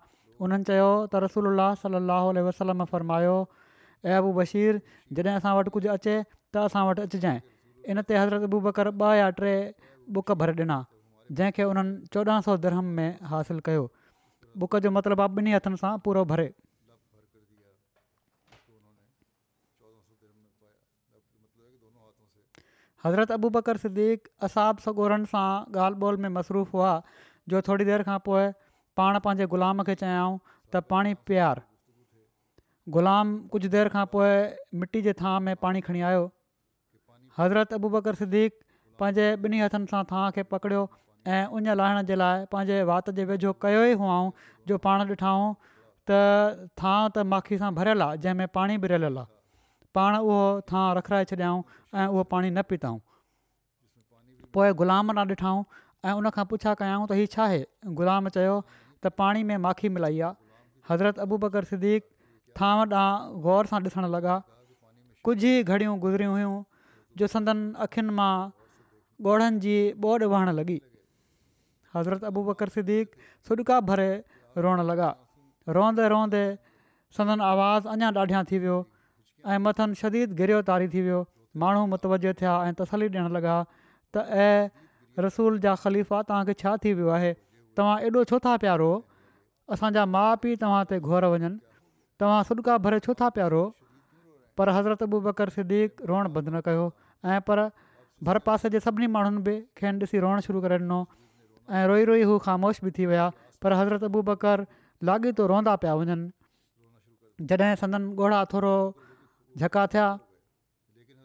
[0.46, 1.50] उन्हनि चयो त रसूल
[1.82, 3.34] सलाहु वसलम फ़रमायो
[4.12, 4.80] ऐं अबू बशीर
[5.20, 7.44] जॾहिं असां वटि कुझु अचे त असां वटि अचजाइ
[7.94, 9.54] इन ते हज़रत अबू बकर ॿ या टे
[10.18, 10.80] बुक भरे ॾिना
[11.38, 13.86] जंहिंखे उन्हनि चोॾहं सौ धर्म में हासिलु
[14.62, 16.46] बुक जो मतिलबु आहे ॿिनी हथनि सां पूरो भरे
[23.04, 25.46] हज़रत अबू बकर सिद्दीक असाब सॻोरनि सां
[25.78, 26.92] ॻाल्हि ॿोल में मसरूफ़ हुआ
[27.54, 28.44] जो थोरी देरि खां पोइ
[29.00, 31.66] पाण पंहिंजे ग़ुलाम खे चयाऊं त पाणी प्यारु
[32.98, 34.32] ग़ुलाम कुझु देरि खां पोइ
[34.84, 36.24] मिटी जे थां में पाणी खणी आयो
[37.40, 38.58] हज़रत अबू बकर सिदीक
[39.02, 40.86] पंहिंजे ॿिन्ही हथनि सां थां खे पकड़ियो
[41.26, 44.16] ऐं उन लाहिण जे लाइ पंहिंजे वात जे वेझो कयो ई हुओ
[44.70, 45.46] जो पाण ॾिठाऊं
[46.10, 46.18] त
[46.82, 49.32] थांव त माखी सां भरियलु आहे जंहिंमें पाणी बि रलियलु आहे
[49.98, 50.38] पाण उहो
[50.72, 51.62] थां रखाए छॾियाऊं
[52.00, 52.98] ऐं उहो पाणी न पीतऊं
[54.56, 55.64] पोइ ग़ुलाम ॾांहुं ॾिठाऊं
[56.08, 57.62] ऐं उन पुछा कयाऊं त हीउ छा आहे
[58.00, 58.60] ग़ुलाम चयो
[59.04, 60.40] त पाणी में माखी मिलाई आहे
[60.92, 62.08] हज़रत अबू बकर सिद्दीक
[62.60, 64.38] थांव ॾांहुं गौर सां ॾिसणु लॻा
[65.26, 66.56] कुझु ई घड़ियूं गुज़रियूं हुयूं
[67.20, 68.32] जो संदनि अखियुनि मां
[69.34, 70.84] ॻोढ़नि जी ॿोॾि
[71.96, 73.10] हज़रत अबू बकर सिद्दीक़
[73.48, 74.08] सुका भरे
[74.66, 75.10] रोअण लॻा
[75.78, 76.44] रोअंदे रोअंदे
[77.18, 78.78] संदन आवाज़ अञा ॾाढियां थी वियो
[79.54, 81.20] ऐं मथनि शदीद गिरियो तारी थी वियो
[81.64, 83.54] माण्हू मुतवज थिया ऐं तसली ॾियणु लॻा
[84.16, 87.32] त ऐं रसूल जा ख़लीफ़ा तव्हांखे छा थी वियो आहे
[87.78, 88.90] तव्हां एॾो छो था प्यारो
[89.76, 91.52] असांजा माउ पीउ तव्हां ते घोर वञनि
[92.22, 93.62] तव्हां सुॾका भरे छो था प्यारो
[94.60, 96.86] पर हज़रत अबू बकर सिद्दीक़ रोअणु बंदि न कयो
[97.34, 97.66] ऐं पर
[98.30, 100.98] भर पासे जे सभिनी माण्हुनि बि खेनि ॾिसी रोअणु शुरू करे ॾिनो
[101.68, 103.26] ऐं रोई रोई हू ख़ामोश बि थी विया
[103.64, 104.64] पर हज़रत अबू बकर
[105.08, 106.30] लाॻीतो रोहंदा पिया वञनि
[107.52, 108.72] जॾहिं संदनि ॻोढ़ा थोरो
[109.58, 110.08] झका थिया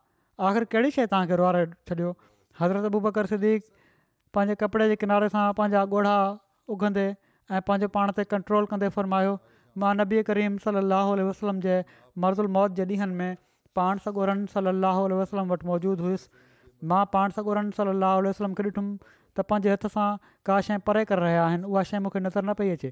[0.51, 1.51] आख़िर कहिड़ी शइ तव्हांखे रोआ
[1.91, 2.13] छॾियो
[2.61, 3.67] हज़रत अबू बकर सिद्दीक़
[4.37, 6.15] पंहिंजे कपिड़े जे किनारे सां पंहिंजा ॻोढ़ा
[6.77, 9.37] उघंदे ऐं पंहिंजो पाण ते कंट्रोल कंदे फ़र्मायो
[9.83, 11.79] मां नबी करीम सलाहु वसलम जे
[12.25, 13.37] मर्ज़ुल मौत जे ॾींहंनि में
[13.77, 16.29] पाण सगोरन सलाहु उल्ह वसलम वटि मौजूदु हुयुसि
[16.91, 20.07] मां पाण सगोरन सलाहु उल्ह वसलम खे ॾिठुमि त पंहिंजे हथ सां
[20.49, 22.91] का शइ परे करे रहिया आहिनि उहा शइ मूंखे नज़र न पई अचे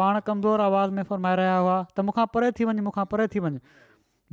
[0.00, 3.44] पाण कमज़ोर आवाज़ में फरमाए रहिया हुआ त मूंखां परे थी वञु मूंखां परे थी
[3.48, 3.62] वञु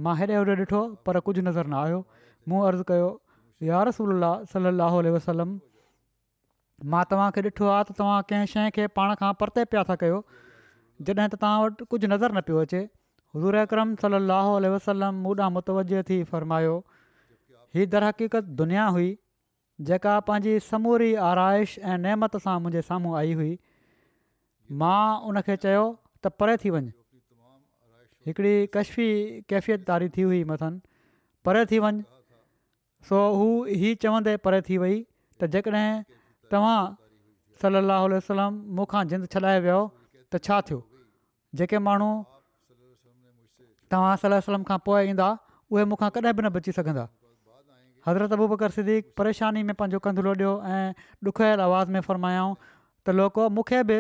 [0.07, 2.01] मां हेॾे होॾे ॾिठो पर कुझु नज़र न आयो
[2.53, 3.09] मूं अर्ज़ु कयो
[3.71, 5.55] यार सूल सलाहु उल वसलम
[6.95, 10.21] मां तव्हांखे ॾिठो आहे त तव्हां कंहिं शइ खे पाण खां परते पिया था कयो
[10.39, 12.83] जॾहिं त तव्हां वटि कुझु नज़र न पियो अचे
[13.35, 16.73] हज़ूर अकरम सली अल वसलम ॿूढा मुतवज थी फ़रमायो
[17.75, 19.09] ही दरहक़ीक़त दुनिया हुई
[19.89, 23.53] जेका पंहिंजी समूरी आराइश ऐं नेमत सां मुंहिंजे साम्हूं आई हुई
[24.81, 24.99] मां
[25.31, 25.83] उनखे चयो
[26.23, 29.07] त परे थी वञु हिकिड़ी कशफी
[29.53, 30.71] कैफ़ियतदारी थी हुई मथां
[31.47, 32.03] परे थी वञु
[33.11, 33.47] सो हू
[33.83, 35.87] हीअ चवंदे परे थी वई त जेकॾहिं
[36.51, 36.77] तव्हां
[37.63, 40.81] सलाहु वसलम मुखा जिंद छॾाए वियो त छा थियो
[41.61, 42.11] जेके माण्हू
[43.91, 44.15] तव्हां
[44.47, 45.27] सलम खां पोइ ईंदा
[45.75, 47.05] उहे मूंखां कॾहिं बि न बची सघंदा
[48.07, 52.53] हज़रत अबू बकर सिदीक़ परेशानी में पंहिंजो कंधलो ॾियो ऐं ॾुखायल आवाज़ में फ़रमायाऊं
[53.05, 53.97] त लोको मूंखे बि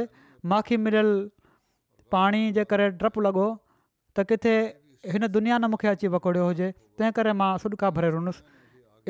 [0.53, 1.11] माखी मिलियल
[2.15, 3.43] पाणी जे करे ड्रपु लॻो
[4.17, 4.53] त किथे
[5.13, 8.57] हिन दुनिया न मूंखे अची वकोड़ियो हुजे तंहिं करे मां सुॾका भरे रहंदुसि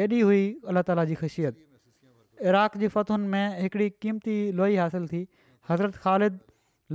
[0.08, 5.24] एॾी हुई अलाह ताला जी ख़ुशियत इराक़ जी फ़तुनि में हिकिड़ी क़ीमती लोई हासिलु थी
[5.72, 6.40] हज़रत ख़ालिद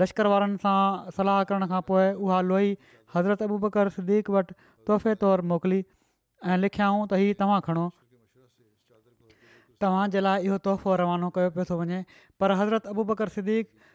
[0.02, 0.78] लश्कर वारनि सां
[1.18, 2.72] सलाह करण खां पोइ उहा लोही
[3.16, 4.56] हज़रत अबू बकर सिद्दीक़ वटि
[4.88, 7.85] तोहफ़े तौरु मोकिली ऐं लिखियाऊं त ही तव्हां खणो
[9.85, 12.00] तव्हांजे लाइ इहो तोहफ़ो रवानो कयो पियो थो वञे
[12.42, 13.94] पर हज़रत अबू बकर सिद्दीक़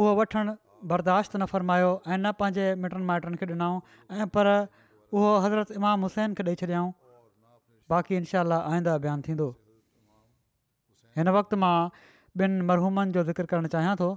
[0.00, 0.56] उहो वठणु
[0.94, 6.08] बर्दाश्त न फरमायो ऐं न पंहिंजे मिटनि माइटनि खे ॾिनऊं ऐं पर उहो हज़रत इमाम
[6.08, 6.90] हुसैन खे ॾेई छॾियाऊं
[7.94, 9.48] बाक़ी इनशा आईंदा बयानु थींदो
[11.20, 11.76] हिन वक़्तु मां
[12.44, 14.10] ॿिनि मरहूमनि जो ज़िक्र करणु चाहियां थो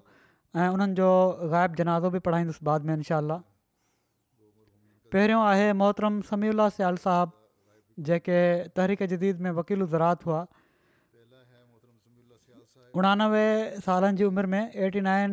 [0.61, 1.07] ऐं उन्हनि जो
[1.51, 3.19] ग़ाइबु जनाज़ो बि पढ़ाईंदुसि बाद में इनशा
[5.13, 8.37] पहिरियों आहे मोहतरम समी सयाल सियाल साहबु जेके
[8.77, 10.39] तहरीक जदीद में वकील ज़रात हुआ
[13.01, 13.45] उणानवे
[13.87, 15.31] सालनि जी उमिरि में एटी नाइन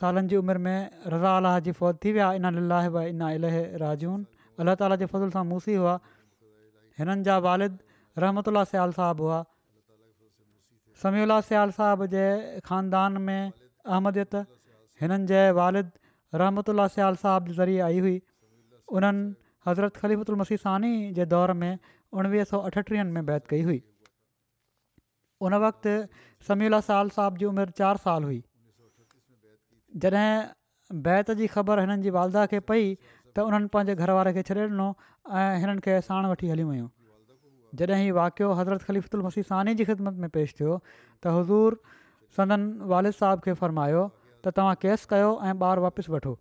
[0.00, 0.76] सालनि जी उमिरि में
[1.14, 2.48] रज़ा अलाह जी फ़ौज थी विया इन
[2.96, 3.44] व इना इल
[3.84, 4.24] राजून
[4.64, 5.94] अलाह ताला जे फज़ुल सां मूसी हुआ
[7.00, 7.78] हिननि जा वालिद
[8.24, 9.40] रहमत अलाह सियाल साहबु हुआ
[11.04, 12.24] समी उल्ला सियाल साहब जे
[12.68, 13.42] ख़ानदान में
[13.90, 14.34] अहमदियत
[15.00, 15.88] हिननि जे वालिद
[16.42, 18.16] रहमत अला सयाल साहब जे ज़रिए आई हुई
[18.98, 19.22] उन्हनि
[19.66, 21.74] हज़रत ख़लीफ़ुलमसीसानी जे दौर में
[22.20, 23.80] उणिवीह सौ अठटीह में बैत कई हुई
[25.48, 25.94] उन वक़्तु
[26.48, 28.40] समीला सयाल साहब जी उमिरि चारि साल हुई
[30.04, 32.84] जॾहिं बैत जी ख़बर हिननि जी वालदा खे पई
[33.34, 34.88] त उन्हनि पंहिंजे घर वारे खे छॾे ॾिनो
[35.40, 36.88] ऐं हिननि खे साण वठी हली वयूं
[37.80, 41.78] जॾहिं हीउ वाक़ियो हज़रत ख़लीफ़ल मसीसानी जी ख़िदमत में पेश थियो त हज़ूर
[42.36, 42.62] संदन
[42.92, 44.02] वालिद साहब खे फ़रमायो
[44.44, 46.32] त तव्हां केस कयो ऐं ॿारु वापसि वठो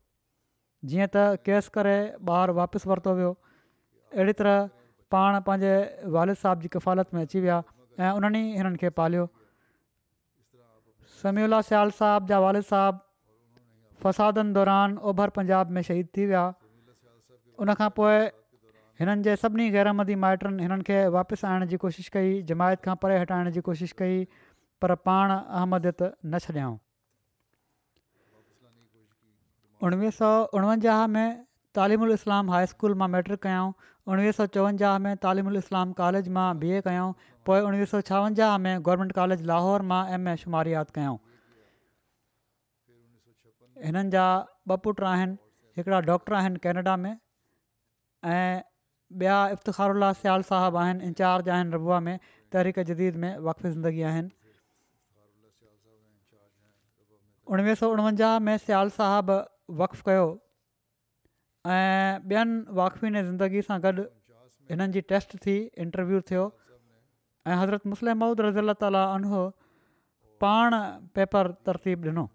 [0.91, 1.95] जीअं त केस करे
[2.35, 3.31] ॿारु वापसि वरितो वियो
[4.17, 4.69] अहिड़ी तरह
[5.15, 5.73] पाण पंहिंजे
[6.17, 7.57] वालिद साहब जी किफ़ालत में अची विया
[8.05, 9.27] ऐं उन्हनि ई हिननि खे पालियो
[11.23, 13.01] समूला सियाल साहिब जा वारिद साहिबु
[14.05, 16.45] फ़सादनि दौरान ओभर पंजाब में शहीद थी विया
[17.65, 18.17] उनखां पोइ
[19.03, 23.19] हिननि जे सभिनी गैरामदी माइटनि हिननि खे वापसि आणण जी कोशिशि कई जमायत खां परे
[23.25, 24.17] हटाइण जी कोशिशि कई
[24.83, 26.77] पर पाण अहमदियत न छॾियाऊं
[29.87, 30.29] उणिवीह सौ
[30.59, 31.27] उणवंजाह में
[31.77, 33.69] तालिमु उल इस्लाम हाई स्कूल मां मैट्रिक कयऊं
[34.13, 37.13] उणिवीह सौ चोवंजाह में उल इस्लाम कॉलेज मां बी ए कयऊं
[37.49, 41.17] पोइ उणिवीह सौ छावंजाह में गवर्मेंट कॉलेज लाहौर मां एम ए शुमारियात कयूं
[43.85, 44.25] हिननि जा
[44.71, 45.37] ॿ पुट आहिनि
[45.77, 48.43] हिकिड़ा डॉक्टर आहिनि कैनेडा में ऐं
[49.21, 54.05] ॿिया इफ़्तख़ारु अलाह सियाल साहब आहिनि इंचार्ज आहिनि रबुआ में तहरीक जदीद में वाक़फ़ी ज़िंदगी
[54.11, 54.29] आहिनि
[57.53, 59.35] उणिवीह सौ उणवंजाह में सियाल साहबु
[59.79, 60.27] वक्फ़ कयो
[61.71, 64.05] ऐं ॿियनि वाक़फ़ीने ज़िंदगी सां गॾु
[64.73, 69.43] हिननि जी टेस्ट थी इंटरव्यू थियो ऐं हज़रत मुसलिम मौद रज़ीला तालो
[70.45, 70.77] पाण
[71.19, 72.25] पेपर तरतीब ॾिनो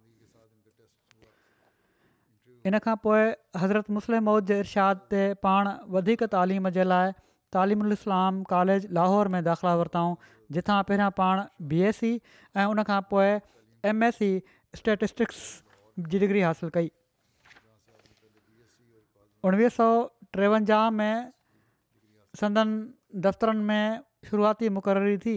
[2.73, 3.25] इन खां पोइ
[3.65, 7.17] हज़रत मुस्लिम मौद जे इरशाद ते पाण वधीक तालीम जे लाइ
[7.57, 10.15] तालिमु इस्लाम कॉलेज लाहौर में दाख़िला वरिताऊं
[10.59, 12.13] जिथां पहिरियां पाण बी एस सी
[12.61, 13.35] ऐं उनखां पोइ
[13.93, 14.31] एम एस सी
[14.81, 15.43] स्टैटिस्टिक्स
[16.13, 16.89] जी डिग्री हासिलु कई
[19.49, 19.87] उणिवीह सौ
[20.39, 21.33] टेवंजाह में
[22.41, 24.01] संदनि दफ़्तरनि में
[24.31, 25.35] शुरूआती मुक़ररी थी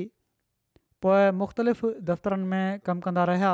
[1.06, 3.52] पोइ मुख़्तलिफ़ दफ़्तरनि में कमु कंदा रहिया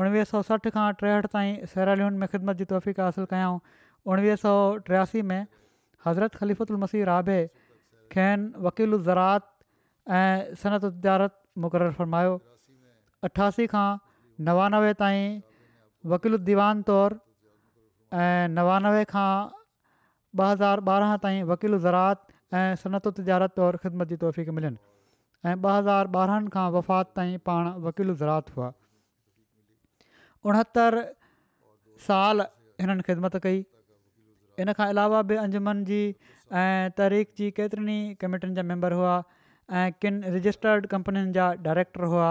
[0.00, 3.58] उणिवीह सौ सठि खां टेहठि ताईं सरालियुनि में ख़िदमत जी तौफ़ीक़ हासिलु कयऊं
[4.12, 4.52] उणिवीह सौ
[4.90, 5.40] टियासी में
[6.06, 7.40] हज़रत ख़लीफ़ल मसीहर आभे
[8.14, 9.50] खेनि वकील ज़रात
[10.22, 11.36] ऐं सनत
[11.66, 12.38] मुक़ररु फरमायो
[13.30, 13.86] अठासी खां
[14.40, 15.38] नवानवे ताईं
[16.12, 17.16] वकील दीवान तौरु
[18.18, 19.32] ऐं नवानवे खां
[20.36, 24.78] ॿ हज़ार ॿारहं ताईं वकील ज़रात ऐं सनत तजारत तौरु ख़िदमत जी तौफ़क़ मिलनि
[25.48, 28.70] ऐं ॿ हज़ार ॿारहनि खां वफ़ात ताईं पाण वकील ज़रात हुआ
[30.48, 31.02] उणहतरि
[32.06, 32.40] साल
[32.84, 33.58] हिननि ख़िदमत कई
[34.64, 36.02] इन खां अलावा बि अंजुमन जी
[36.62, 39.14] ऐं तरीक़ जी केतिरनि कमेटियुनि जा मेंबर हुआ
[39.80, 42.30] ऐं किनि रजिस्टर्ड कंपनियुनि जा डायरेक्टर हुआ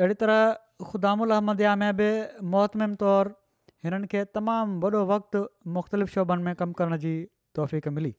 [0.00, 2.06] अहिड़ी तरह ख़ुदा उलहमिया में बि
[2.54, 3.30] मोहतम तौरु
[3.86, 5.40] हिननि खे तमामु वॾो वक़्तु
[5.76, 7.12] मुख़्तलिफ़ शोभनि में कमु करण जी
[7.56, 8.12] तौफ़ मिली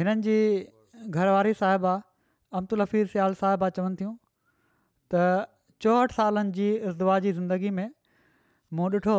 [0.00, 0.38] हिननि जी
[1.18, 1.92] घरवारी साहिबा
[2.60, 4.14] अमदुल हफ़ीसियाल साहिबा चवनि थियूं
[5.14, 5.28] त
[5.84, 6.70] चोहठि सालनि जी
[7.02, 7.88] रवाजी ज़िंदगी में
[8.80, 9.18] मूं ॾिठो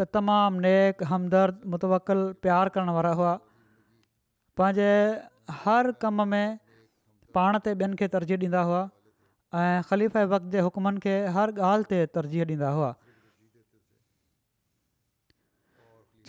[0.00, 3.32] त तमामु नेक हमदर्द मुतवकल प्यार करण वारा हुआ
[4.60, 4.90] पंहिंजे
[5.62, 6.46] हर कम में
[7.36, 8.80] पाण ते ॿियनि खे तरजीह ॾींदा हुआ
[9.60, 12.90] ऐं ख़लीफ़ वक़्त जे हुकमनि खे हर ॻाल्हि ते तरजीह ॾींदा हुआ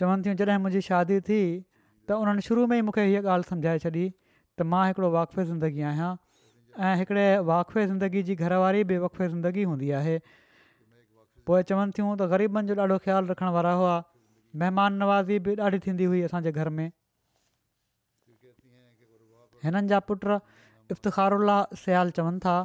[0.00, 1.40] चवनि थियूं जॾहिं मुंहिंजी शादी थी
[2.08, 4.06] त उन्हनि शुरू में ई मूंखे हीअ ॻाल्हि सम्झाए छॾी
[4.58, 6.10] त मां हिकिड़ो वाक़फ़े ज़िंदगी आहियां
[6.88, 10.16] ऐं हिकिड़े वाक़फ़े ज़िंदगी जी घरवारी बि वकफ़े ज़िंदगी हूंदी आहे
[11.50, 13.94] पोइ चवनि थियूं त ग़रीबनि जो ॾाढो ख़्यालु रखण वारा हुआ
[14.64, 16.86] महिमान नवाज़ी बि ॾाढी थींदी हुई असांजे घर में
[19.64, 20.30] हिननि जा पुट
[20.90, 21.38] इफ़्तख़ारु
[21.82, 22.56] सयाल चवनि था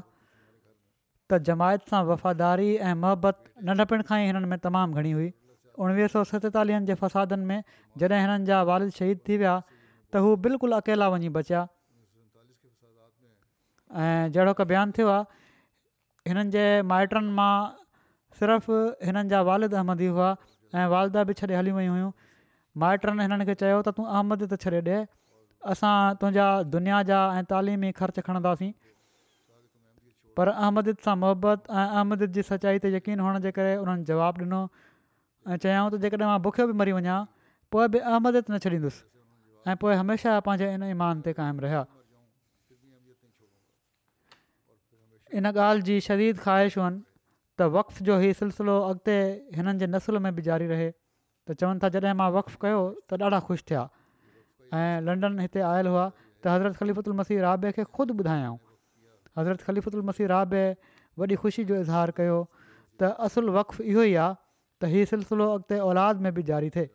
[1.32, 3.38] त जमायत सां वफ़ादारी ऐं मुहबत
[3.70, 5.30] नंढपण खां ई हिननि में तमामु घणी हुई
[5.84, 7.64] उणिवीह सौ सतेतालीहनि जे फ़सादनि में
[8.04, 11.62] जॾहिं हिननि जा वारिद शहीद थी विया त हू बिल्कुलु अकेला वञी बचिया
[14.08, 17.54] ऐं जहिड़ो की बयानु थियो आहे हिननि जे माइटनि मां
[18.42, 20.30] सिर्फ़ु हिननि जा वालिद अहमदी हुआ
[20.82, 22.12] ऐं वालदा बि छॾे हली वई हुयूं
[22.86, 25.00] माइटनि हिननि खे चयो त तूं अहमद त छॾे
[25.70, 26.46] असां तुंहिंजा
[26.76, 28.72] दुनिया जा ऐं तालिमी ख़र्च खणंदासीं
[30.38, 34.46] पर अहमद सां मुहबत ऐं अहमद जी सचाई ते यक़ीन हुअण जे करे उन्हनि जवाबु
[34.46, 37.20] ॾिनो ऐं चयऊं त जेकॾहिं मां बुखियो बि मरी वञा
[37.76, 39.02] पोइ बि अहमद न छॾींदुसि
[39.74, 41.86] ऐं पोइ हमेशह पंहिंजे इन ईमान ते क़ाइमु रहिया
[45.42, 47.02] इन ॻाल्हि जी शदीद ख़्वाहिश आहिनि
[47.60, 49.18] त वक़्फ़ जो ई सिलसिलो अॻिते
[49.60, 53.22] हिननि जे नसुल में बि जारी रहे त चवनि था जॾहिं मां वक़्फ़ु कयो त
[53.26, 53.86] ॾाढा ख़ुशि थिया
[54.74, 56.06] ऐं लंडन हिते आयल हुआ
[56.44, 58.58] त हज़रत ख़लीफ़ु उल मसीह राबे खे ख़ुदि ॿुधायऊं
[59.40, 60.64] हज़रत ख़लीफ़ु उल मसीह राबे
[61.20, 62.38] वॾी ख़ुशी जो इज़हार कयो
[63.00, 64.36] त असुलु वक़्तु इहो ई आहे
[64.80, 66.90] त इहो सिलसिलो अॻिते औलाद में बि जारी थिए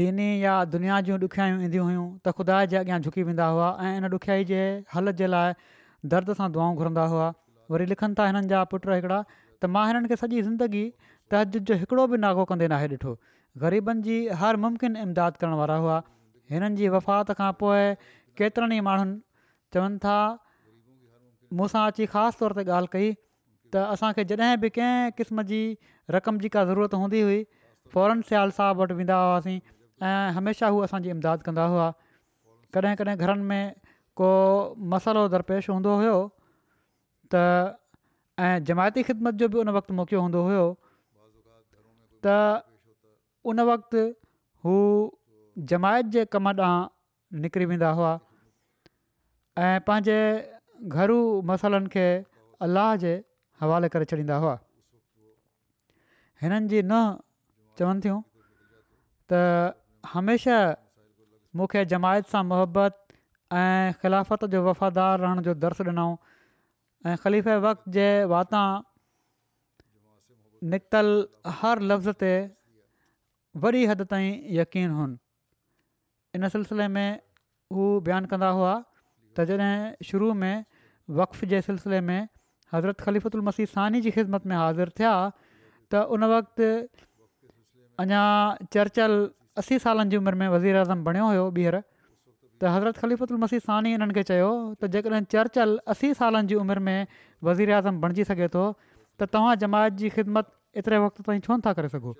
[0.00, 3.92] दीनी या दुनिया जूं ॾुखियायूं ईंदियूं हुयूं त ख़ुदा जे अॻियां झुकी वेंदा हुआ ऐं
[4.02, 4.60] इन ॾुखियाई जे
[4.96, 5.54] हल जे लाइ
[6.12, 7.32] दर्द सां दुआऊं घुरंदा हुआ
[7.74, 10.84] वरी लिखनि था हिननि जा पुट हिकिड़ा त मां हिननि खे सॼी ज़िंदगी
[11.34, 13.14] त जो हिकिड़ो बि नागो कंदे नाहे ॾिठो
[13.60, 15.96] ग़रीबनि जी हर मुमकिन इमदाद करण वारा हुआ
[16.50, 17.84] हिननि जी वफ़ात खां पोइ
[18.40, 19.20] केतिरनि ई माण्हुनि
[19.76, 20.14] चवनि था
[21.60, 23.10] मूंसां अची ख़ासि तौर ते ॻाल्हि कई
[23.74, 25.60] त असांखे जॾहिं बि कंहिं क़िस्म जी
[26.16, 27.40] रक़म जी का ज़रूरत हूंदी हुई
[27.92, 29.58] फौरन सियाल साहब वटि वेंदा हुआसीं
[30.08, 31.90] ऐं हमेशह हू असांजी इमदाद कंदा हुआ
[32.76, 33.74] कॾहिं कॾहिं घरनि में
[34.20, 34.28] को
[34.96, 36.18] मसालो दरपेश हूंदो हुओ
[37.34, 37.44] त
[38.50, 40.66] ऐं जमायती ख़िदमत जो बि उन वक़्तु मौक़ो हूंदो हुओ
[42.26, 42.38] त
[43.50, 44.02] उन वक़्ति
[44.64, 44.72] हू
[45.70, 48.12] जमायत जे कम ॾांहुं निकिरी वेंदा हुआ
[49.58, 50.18] ऐं पंहिंजे
[50.96, 51.18] घरु
[51.50, 52.06] मसालनि खे
[52.66, 53.12] अलाह जे
[53.60, 54.54] हवाले करे छॾींदा हुआ
[56.42, 57.02] हिननि जी न
[57.78, 58.20] चवनि थियूं
[59.32, 59.42] त
[60.14, 60.60] हमेशह
[61.56, 62.96] मूंखे जमायत सां मुहबत
[63.60, 66.14] ऐं ख़िलाफ़त जो वफ़ादार रहण जो दर्स ॾिनऊं
[67.10, 68.62] ऐं ख़लीफ़े वक़्त जे वाता
[70.74, 71.08] निकितल
[71.60, 72.32] हर लफ़्ज़ ते
[73.60, 75.16] वॾी हद ताईं यकीन हुनि
[76.36, 77.18] इन सिलसिले में
[77.74, 78.70] हू बयानु कंदा हुआ
[79.36, 80.54] त जॾहिं शुरू में
[81.18, 82.28] वक़्फ़ जे सिलसिले में
[82.74, 85.12] हज़रत ख़लीफ़ु उल सानी जी ख़िदमत में हाज़िर थिया
[85.92, 86.70] त उन वक़्तु
[88.04, 88.22] अञा
[88.72, 89.18] चर्चल
[89.60, 93.92] असी सालनि जी उमिरि में वज़ीर वज़ीराज़म बणियो हुयो ॿीहर त हज़रत ख़लीफ़ुल मसी सानी
[93.98, 94.50] हिननि खे चयो
[94.80, 96.98] त जेकॾहिं चर्चल असी सालनि जी उमिरि में
[97.50, 98.64] वज़ीराज़म बणिजी सघे थो
[99.20, 102.16] त तव्हां जमायत जी ख़िदमत एतिरे वक़्त ताईं छो न था करे सघो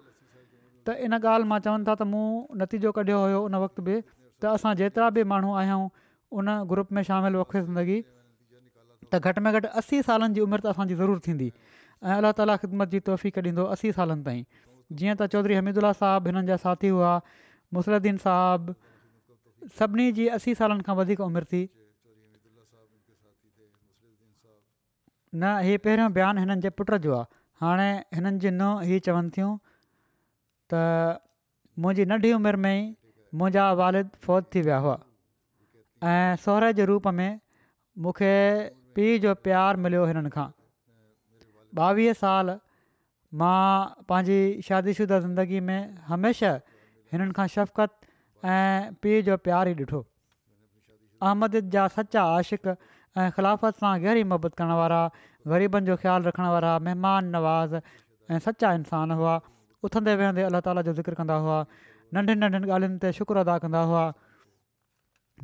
[0.87, 2.27] त इन ॻाल्हि मां चवनि था त मूं
[2.63, 3.97] नतीजो कढियो हुयो उन वक़्त बि
[4.43, 5.85] त असां जेतिरा बि माण्हू आहियूं
[6.43, 7.99] उन ग्रुप में शामिलु वक़्फ़े ज़िंदगी
[9.11, 11.49] त घटि में घटि असी सालनि जी उमिरि त असांजी ज़रूरु थींदी
[12.03, 14.43] ऐं अलाह ताला ख़िदमत जी तहफ़ी कढींदो असी सालनि ताईं
[14.99, 17.13] जीअं त चौधरी हमीदुल्ला साहिबु हिननि जा साथी हुआ
[17.79, 18.75] मुसलद्दीन साहबु
[19.81, 21.63] सभिनी जी असी सालनि खां वधीक उमिरि थी
[25.43, 27.29] न ही पहिरियों बयानु हिननि जे पुट जो आहे
[27.65, 29.51] हाणे हिननि जी न इहे चवनि थियूं
[30.71, 31.21] त
[31.79, 34.99] मुंहिंजी नंढी उमिरि में ई मुंहिंजा वारिद फ़ौत थी विया हुआ
[36.13, 37.41] ऐं सहुरे जे रूप में
[38.07, 38.33] मूंखे
[38.97, 40.47] पीउ जो प्यारु मिलियो हिननि खां
[41.89, 42.53] ॿावीह साल
[43.43, 43.63] मां
[44.13, 44.39] पंहिंजी
[44.69, 45.81] शादीशुदा ज़िंदगी में
[46.13, 46.61] हमेशह
[47.15, 50.03] हिननि खां शफ़क़त ऐं पीउ जो प्यारु ई ॾिठो
[51.29, 55.01] अहमद जा सचा आशिक़ु ऐं ख़िलाफ़त सां गहरी मोहबत करण वारा
[55.55, 57.75] ग़रीबनि जो ख़्यालु रखण वारा महिमान नवाज़
[58.31, 59.35] ऐं सचा इंसान हुआ
[59.89, 61.57] उथंदे वेहंदे अलाह ताला जो ज़िक्र कंदा हुआ
[62.15, 64.05] नंढनि नंढनि ॻाल्हियुनि ते शुक्रु अदा कंदा हुआ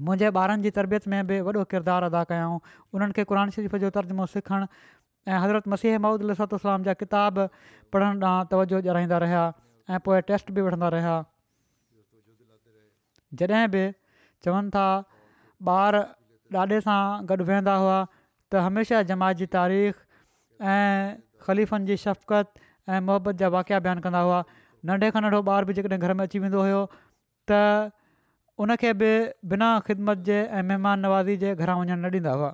[0.09, 2.59] मुंहिंजे ॿारनि जी तरबियत में बि वॾो किरदारु अदा कयाऊं
[2.95, 4.66] उन्हनि खे क़ुर शरीफ़ जो तर्जुमो सिखणु
[5.28, 7.41] ऐं हज़रत मसीह महूदुोताम जा किताब
[7.95, 9.43] पढ़ण ॾांहुं तवजो ॼाणाईंदा रहिया
[9.91, 11.16] ऐं पोए टेस्ट बि वठंदा रहिया
[13.43, 13.84] जॾहिं बि
[14.47, 14.86] चवनि था
[15.72, 16.01] ॿार
[16.61, 17.01] ॾाॾे सां
[17.32, 17.99] गॾु वेहंदा हुआ
[18.51, 19.99] त हमेशह जमात जी तारीख़
[20.76, 20.97] ऐं
[21.49, 22.66] ख़लीफ़नि जी शफ़क़त
[22.97, 24.43] ऐं मुहबत जा वाक़िया बयानु कंदा हुआ
[24.91, 26.80] नंढे खां नंढो ॿार बि जेकॾहिं घर में अची वेंदो हुयो
[27.51, 27.61] त
[28.64, 29.11] उनखे बि
[29.53, 32.51] बिना ख़िदमत जे ऐं महिमान नवाज़ी जे घरां वञणु न ॾींदा हुआ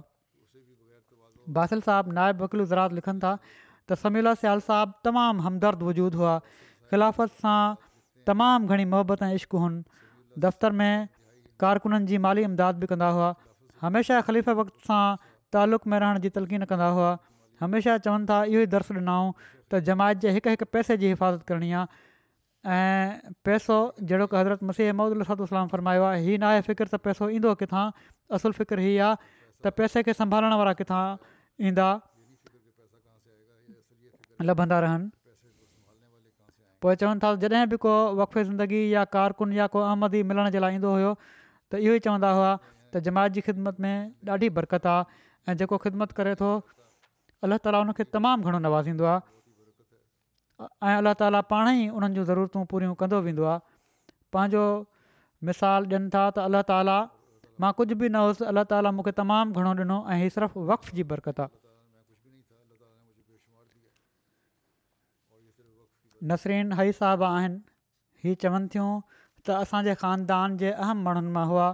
[1.59, 6.35] बासिल साहबु नायब वकिलु ज़रात लिखनि था त समीला सयाल साहबु तमामु हमदर्द वजूदु हुआ
[6.47, 7.59] ख़िलाफ़त सां
[8.31, 9.61] तमामु घणी मोहबत ऐं इश्क़ु
[10.47, 10.93] दफ़्तर में
[11.65, 13.29] कारकुननि जी माली इमदाद बि कंदा हुआ
[13.87, 15.03] हमेशह ख़लीफ़ वक़्त सां
[15.57, 17.11] तालुक़ में रहण जी तलक़ीन कंदा हुआ
[17.65, 19.33] हमेशह चवनि था इहो ई दर्श ॾिनाऊं
[19.75, 23.79] त जमायत जे हिकु हिकु पैसे जी हिफ़ाज़त करणी आहे ऐं पैसो
[24.11, 27.83] जहिड़ो की हज़रत मसीह महम्मद अल फरमायो आहे हीअ नाहे फिकिर त पैसो ईंदो किथा
[28.39, 29.17] असुलु फ़िक्रु इहा आहे
[29.67, 31.03] त पैसे खे संभालण वारा किथां
[31.71, 31.89] ईंदा
[34.51, 35.11] लभंदा रहनि
[36.85, 40.61] पोइ चवनि था जॾहिं बि को वक़े ज़िंदगी या कारकुन या को आमदी मिलण जे
[40.67, 41.13] लाइ ईंदो हुयो
[41.73, 42.57] त इहो ई चवंदा हुआ
[42.93, 43.95] त जमायत जी ख़िदमत में
[44.39, 45.23] ॾाढी बरक़त आहे
[45.53, 46.51] ऐं जेको ख़िदमत करे थो
[47.45, 49.23] अलाह ताला उनखे तमामु घणो आहे
[50.63, 53.61] ऐं अलाह ताला पाण ई उन्हनि जी ज़रूरतूं पूरियूं कंदो वेंदो आहे
[54.37, 54.61] पंहिंजो
[55.49, 56.99] मिसालु ॾियनि था त अल्ला ताला
[57.65, 60.95] मां कुझु बि न हुउसि अलाह ताला मूंखे तमामु घणो ॾिनो ऐं हीउ सिर्फ़ु वक़्त
[60.99, 61.59] जी बरकत आहे
[66.33, 67.61] नसरीन हई साहब आहिनि
[68.25, 71.67] हीउ चवनि थियूं त असांजे ख़ानदान जे अहम माण्हुनि मां हुआ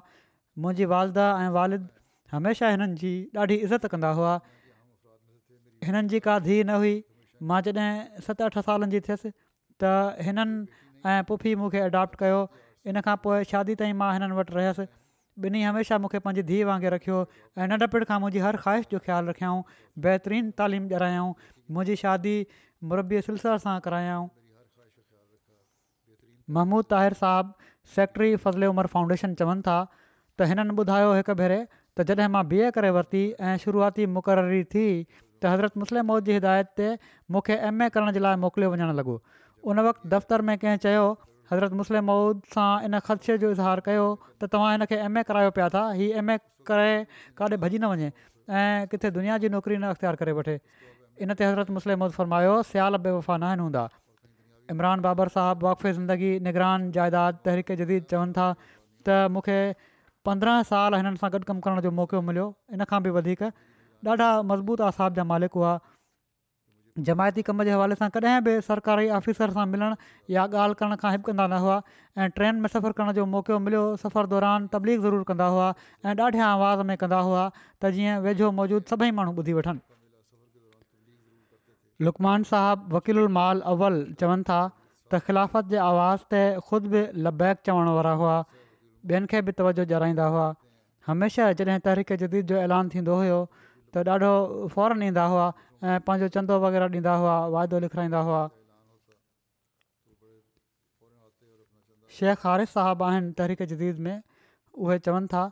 [0.64, 1.86] मुंहिंजी वालदा ऐं वालिद
[2.38, 3.14] हमेशह हिननि जी
[3.44, 4.32] ॾाढी इज़त कंदा हुआ
[5.90, 6.98] हिननि जी का धीउ न हुई
[7.48, 9.30] मां जॾहिं सत अठ सालनि जी थियसि
[9.82, 9.92] त
[10.28, 12.40] हिननि पुफी मूंखे अडॉप्ट कयो
[12.92, 14.86] इन खां पोइ शादी ताईं मां हिननि वटि रहियसि
[15.46, 17.18] ॿिन्ही हमेशह मूंखे पंहिंजी धीअ वांगुरु रखियो
[17.58, 19.60] ऐं नंढपिणु खां मुंहिंजी हर ख़्वाहिश जो ख़्यालु रखियाऊं
[20.06, 21.30] बहितरीनु तालीम ॾियारायाऊं
[21.76, 22.34] मुंहिंजी शादी
[22.90, 24.28] मुरबी सिलसिले सां करायाऊं
[26.58, 32.08] महमूद ताहिर साहबु फैक्ट्री फज़ले उमर फाउंडेशन चवनि था त हिननि ॿुधायो हिकु भेरे त
[32.12, 34.86] जॾहिं मां बी ए करे वरिती ऐं शुरूआती मुक़ररी थी
[35.42, 36.88] त हज़रत मुस्लिम मौद जी हिदायत ते
[37.36, 39.14] मूंखे एम ए करण जे लाइ मोकिलियो वञणु लॻो
[39.72, 41.04] उन वक़्तु दफ़्तर में कंहिं चयो
[41.52, 45.54] हज़रत मुस्लिम मौद सां इन ख़दशे जो इज़हारु कयो त तव्हां हिनखे एम ए करायो
[45.58, 46.90] पिया था हीअ एम ए करे
[47.40, 48.10] काॾे भॼी न वञे
[48.60, 50.56] ऐं किथे दुनिया जी नौकिरी न अख़्तियार करे वठे
[51.24, 53.86] इन ते हज़रत मुस्लिम मौद फरमायो सियाल बेवफ़ा वफ़ा न आहिनि हूंदा
[54.76, 59.58] इमरान बाबर साहिबु वाक़फ़े ज़िंदगी निगरान जाइदाद तहरीक़े जदीद चवनि था त मूंखे
[60.30, 63.48] पंद्रहं साल हिननि सां गॾु कमु करण जो मौक़ो मिलियो इन खां बि वधीक
[64.08, 65.70] ॾाढा मज़बूत आसाब जा मालिक हुआ
[67.08, 69.94] जमायती कम जे हवाले सां कॾहिं बि सरकारी ऑफिसर सां मिलण
[70.36, 71.76] या ॻाल्हि करण खां हिब न हुआ
[72.18, 75.68] ऐं ट्रेन में सफ़र करण जो मौक़ो मिलियो सफ़र दौरान तबलीग ज़रूरु कंदा हुआ
[76.06, 79.80] ऐं ॾाढे आवाज़ में कंदा हुआ त जीअं वेझो मौजूदु सभई माण्हू ॿुधी वठनि
[82.08, 87.66] लुकमान साहबु वकील माल अवल चवनि था त ख़िलाफ़त जे आवाज़ ते ख़ुदि बि लबैक
[87.70, 88.36] चवण वारा हुआ
[89.12, 90.48] ॿियनि खे बि तवजो जाईंदा हुआ
[91.12, 93.40] हमेशह जॾहिं तहरीक़ जदीद जो ऐलान थींदो हुयो
[93.94, 94.32] त ॾाढो
[94.74, 95.46] फौरन ईंदा हुआ
[95.82, 98.40] ऐं पंहिंजो चंदो वग़ैरह ॾींदा हुआ वाइदो लिखाईंदा हुआ
[102.18, 104.22] शेख हारिफ़ साहब आहिनि तहरीक जदीद में
[104.86, 105.42] उहे चवनि था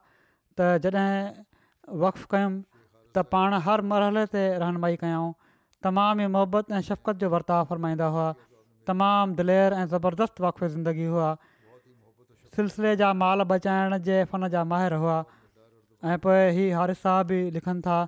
[0.60, 2.58] त जॾहिं वक़्फ़ु कयुमि
[3.14, 5.26] त पाण हर मरहले ते रहनमाई कयूं
[5.88, 8.28] तमामु ई मोहबत ऐं शफ़क़त जो वर्ताव फ़रमाईंदा हुआ
[8.92, 11.28] तमामु दिलेर ऐं ज़बरदस्त वाक़फ़ ज़िंदगी हुआ
[12.60, 15.16] सिलसिले जा माल बचाइण जे फन जा माहिर हुआ
[16.12, 17.98] ऐं पोइ हीउ हारिफ़ साहब बि लिखनि था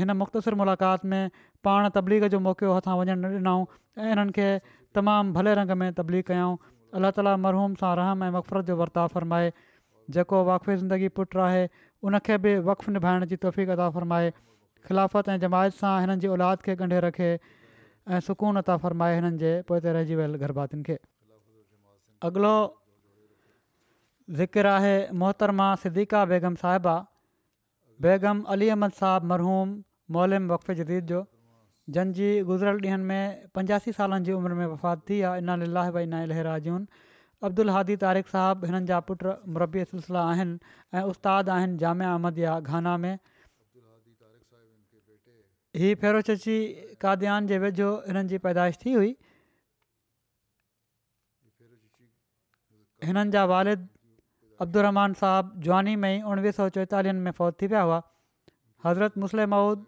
[0.00, 4.48] हिन मुख़्तसिर मुलाक़ात में पाण तबलीग जो मौको हथां वञणु न ॾिनऊं ऐं हिननि खे
[4.98, 6.60] तमामु भले रंग में तबलीग कयाऊं
[7.00, 9.50] अलाह ताली मरहूम सां रहम ऐं वक़फ़त जो वर्ता फ़रमाए
[10.16, 11.64] जेको वाक़फ़ी ज़िंदगी पुटु आहे
[12.10, 14.32] उनखे बि वखफ़ निभाइण जी तहफ़ीक़ता फ़रमाए
[14.88, 19.38] ख़िलाफ़त ऐं जमायत सां हिननि जी औलाद खे ॻंढे रखे ऐं सुकून अता फ़रमाए हिननि
[19.42, 20.96] जे पोइ ते रहिजी वियल गरबातियुनि खे
[22.28, 22.54] अॻिलो
[24.40, 26.96] ज़िकर आहे मोहतरमा सिद्दीका बेगम साहिबा
[28.06, 29.74] बेगम अली अहमद साहबु मरहूम
[30.16, 31.22] मोलेम वकफ़े जदीद जो
[31.96, 36.10] जंहिंजी गुज़िरियल ॾींहंनि में पंजासी सालनि जी उमिरि में वफ़ात थी आहे इना लाही भाई
[36.14, 36.86] ना इलेहराजून
[37.48, 42.38] अब्दुल हादी तारिक साहबु हिननि जा पुटु मुरबी सिलसिला आहिनि ऐं उस्ताद आहिनि जामिया अहमद
[42.44, 43.14] या घाना में
[45.78, 46.54] हीअ फहिरोशी
[47.02, 49.10] काद्यान जे वेझो हिननि जी पैदाइश थी हुई
[53.10, 53.84] हिननि जा वारिद
[54.66, 57.98] अब्दुहमान साहबु जुआानी मई उणिवीह सौ चोएतालीहनि में फ़ौज थी विया हुआ
[58.86, 59.84] हज़रत मुस्लिम माउद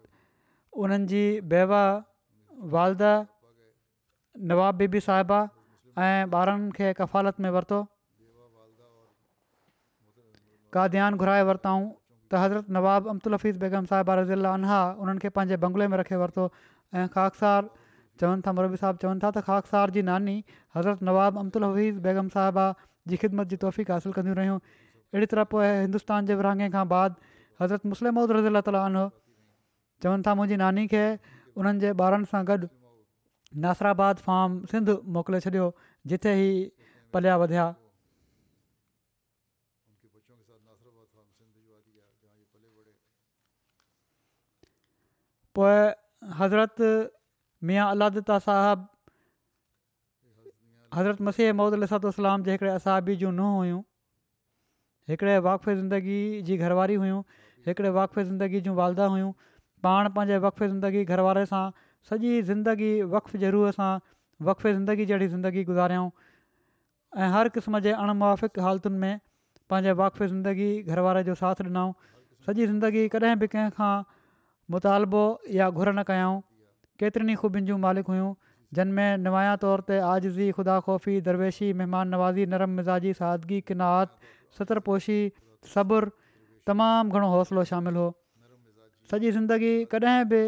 [0.77, 1.23] हुननि जी
[1.55, 1.83] बैवा
[2.75, 3.11] वालदा
[4.53, 5.41] नवाब बीबी साहिबा
[6.05, 7.81] ऐं ॿारनि खे कफ़ालत में वरितो
[10.77, 11.43] काद्यान घुराए
[12.33, 16.45] त हज़रत नवाब हफ़ीज़ बेगम साहिबा रज़ीला आनहा उन्हनि खे पंहिंजे बंगले में रखे वरितो
[17.01, 17.69] ऐं खाखसार
[18.21, 20.37] चवनि था मरबी साहिब चवनि था त खाखसार जी नानी
[20.77, 22.65] हज़रत नवाब अब्दुल हफ़ीज़ बेगम साहिबा
[23.13, 27.21] जी ख़िदमत जी तौफ़ीक़ हासिलु कंदियूं रहियूं अहिड़ी तरह पोइ हिंदुस्तान जे विरहाङे खां बाद
[27.65, 29.07] हज़रत मुस्लिम महूद रज़ीला ताली आन हुओ
[30.07, 31.05] चवनि था मुंहिंजी नानी खे
[31.59, 32.71] उन्हनि जे ॿारनि सां गॾु
[33.67, 35.69] नासिराबाद फाम सिंध मोकिले छॾियो
[36.13, 36.51] जिथे ई
[37.13, 37.67] पलिया वधिया
[45.57, 46.89] पोइ हज़रत
[47.69, 48.87] मिया अलादता साहब
[50.95, 52.07] हज़रत मसीह महद इलाहत
[52.47, 53.81] जे हिकिड़े असहबी जूं नुंहुं हुयूं
[55.11, 57.21] हिकिड़े वाक़फ़े ज़िंदगी जी घरवारी हुइयूं
[57.67, 59.31] हिकिड़े वाक़फ़े ज़िंदगी जूं वालदा हुयूं
[59.87, 61.63] पाण पंहिंजे वक़फ़े ज़िंदगी घरवारे सां
[62.09, 63.91] सॼी ज़िंदगी वक़फ़ ज़रूअ सां
[64.49, 66.09] वक़फ़े ज़िंदगी जहिड़ी ज़िंदगी गुज़ारियऊं
[67.23, 69.19] ऐं हर क़िस्म जे अणमुफ़िक़ हालतुनि में
[69.73, 71.93] पंहिंजे वाक़फ़े ज़िंदगी घरवारे जो साथ ॾिनऊं
[72.47, 73.71] सॼी ज़िंदगी कॾहिं बि कंहिं
[74.71, 76.39] मुतालबो या घुर न कयाऊं
[76.99, 78.33] केतिरनि ख़ूबियुनि जूं मालिक हुयूं
[78.77, 84.15] जिन में नुमाया तौर ते आजज़ी ख़ुदा ख़ौफ़ी दरवेशी महिमान नवाज़ी नरम मिज़ाजी सादगी किनात
[84.59, 86.09] सतरपोशी पोशी सब्रु
[86.69, 88.15] तमामु घणो हौसलो शामिलु हो
[89.11, 90.41] सॼी ज़िंदगी कॾहिं बि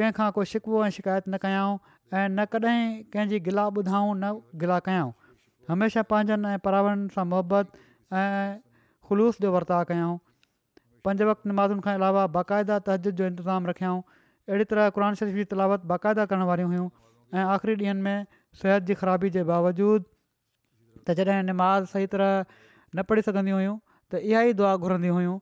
[0.00, 1.76] कंहिंखां को शिकवो ऐं शिकायत न कयाऊं
[2.14, 2.82] ऐं न कॾहिं
[3.14, 4.32] कंहिंजी गिला ॿुधाऊं न
[4.64, 5.12] गिला कयाऊं
[5.74, 7.76] हमेशह पंहिंजनि ऐं पर्यावरण सां मुहबत
[8.22, 8.42] ऐं
[9.10, 10.18] ख़ुलूस जो वर्ताउ कयाऊं
[11.04, 14.00] पंज वक़्तु निमाज़ुनि खां अलावा बाक़ाइदा तहज़ुद जो इंतिज़ाम रखियाऊं
[14.48, 16.88] अहिड़ी तरह क़ुर शरीफ़ जी तलावत बाक़ाइदा करण वारियूं हुयूं
[17.34, 18.26] ऐं आख़िरी ॾींहंनि में
[18.62, 20.04] सिहत जी ख़राबी जे बावजूद
[21.06, 23.76] त जॾहिं नमाज़ सही तरह न पढ़ी सघंदियूं हुयूं
[24.12, 25.38] त इहा ई दुआ घुरंदी हुयूं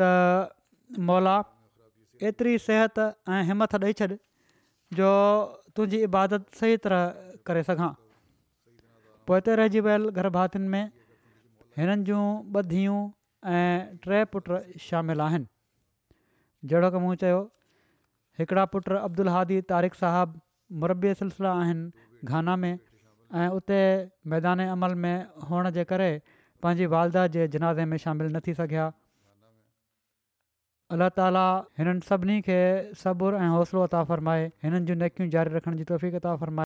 [0.00, 1.36] त मौला
[2.30, 3.04] एतिरी सिहत
[3.36, 4.10] ऐं हिमथ ॾेई छॾ
[5.00, 5.12] जो
[5.76, 7.90] तुंहिंजी इबादत सही तरह करे सघां
[9.28, 10.42] पोइ हिते रहिजी वियल गर्भ
[10.74, 10.82] में
[11.80, 12.22] हिननि जूं
[12.56, 12.98] ॿ धीअयूं
[13.46, 14.48] ऐं टे पुट
[14.84, 15.46] शामिल आहिनि
[16.70, 17.36] जहिड़ो की मूं चयो
[18.38, 20.42] हिकिड़ा पुट अब्दुल हादी तारिक साहबु
[20.84, 23.78] मुरबी सिलसिला आहिनि घाना में ऐं उते
[24.34, 25.16] मैदान अमल में
[25.50, 26.10] हुअण जे करे
[26.64, 28.90] पंहिंजी वालदा जे जिनाज़े में शामिलु न थी सघिया
[30.96, 31.46] अलाह ताला
[31.82, 32.58] हिननि सभिनी खे
[33.06, 36.65] सबुरु ऐं हौसलो अता फ़रमाए हिननि जूं नकियूं जारी रखण जी तफ़ीक़ता फ़रमाए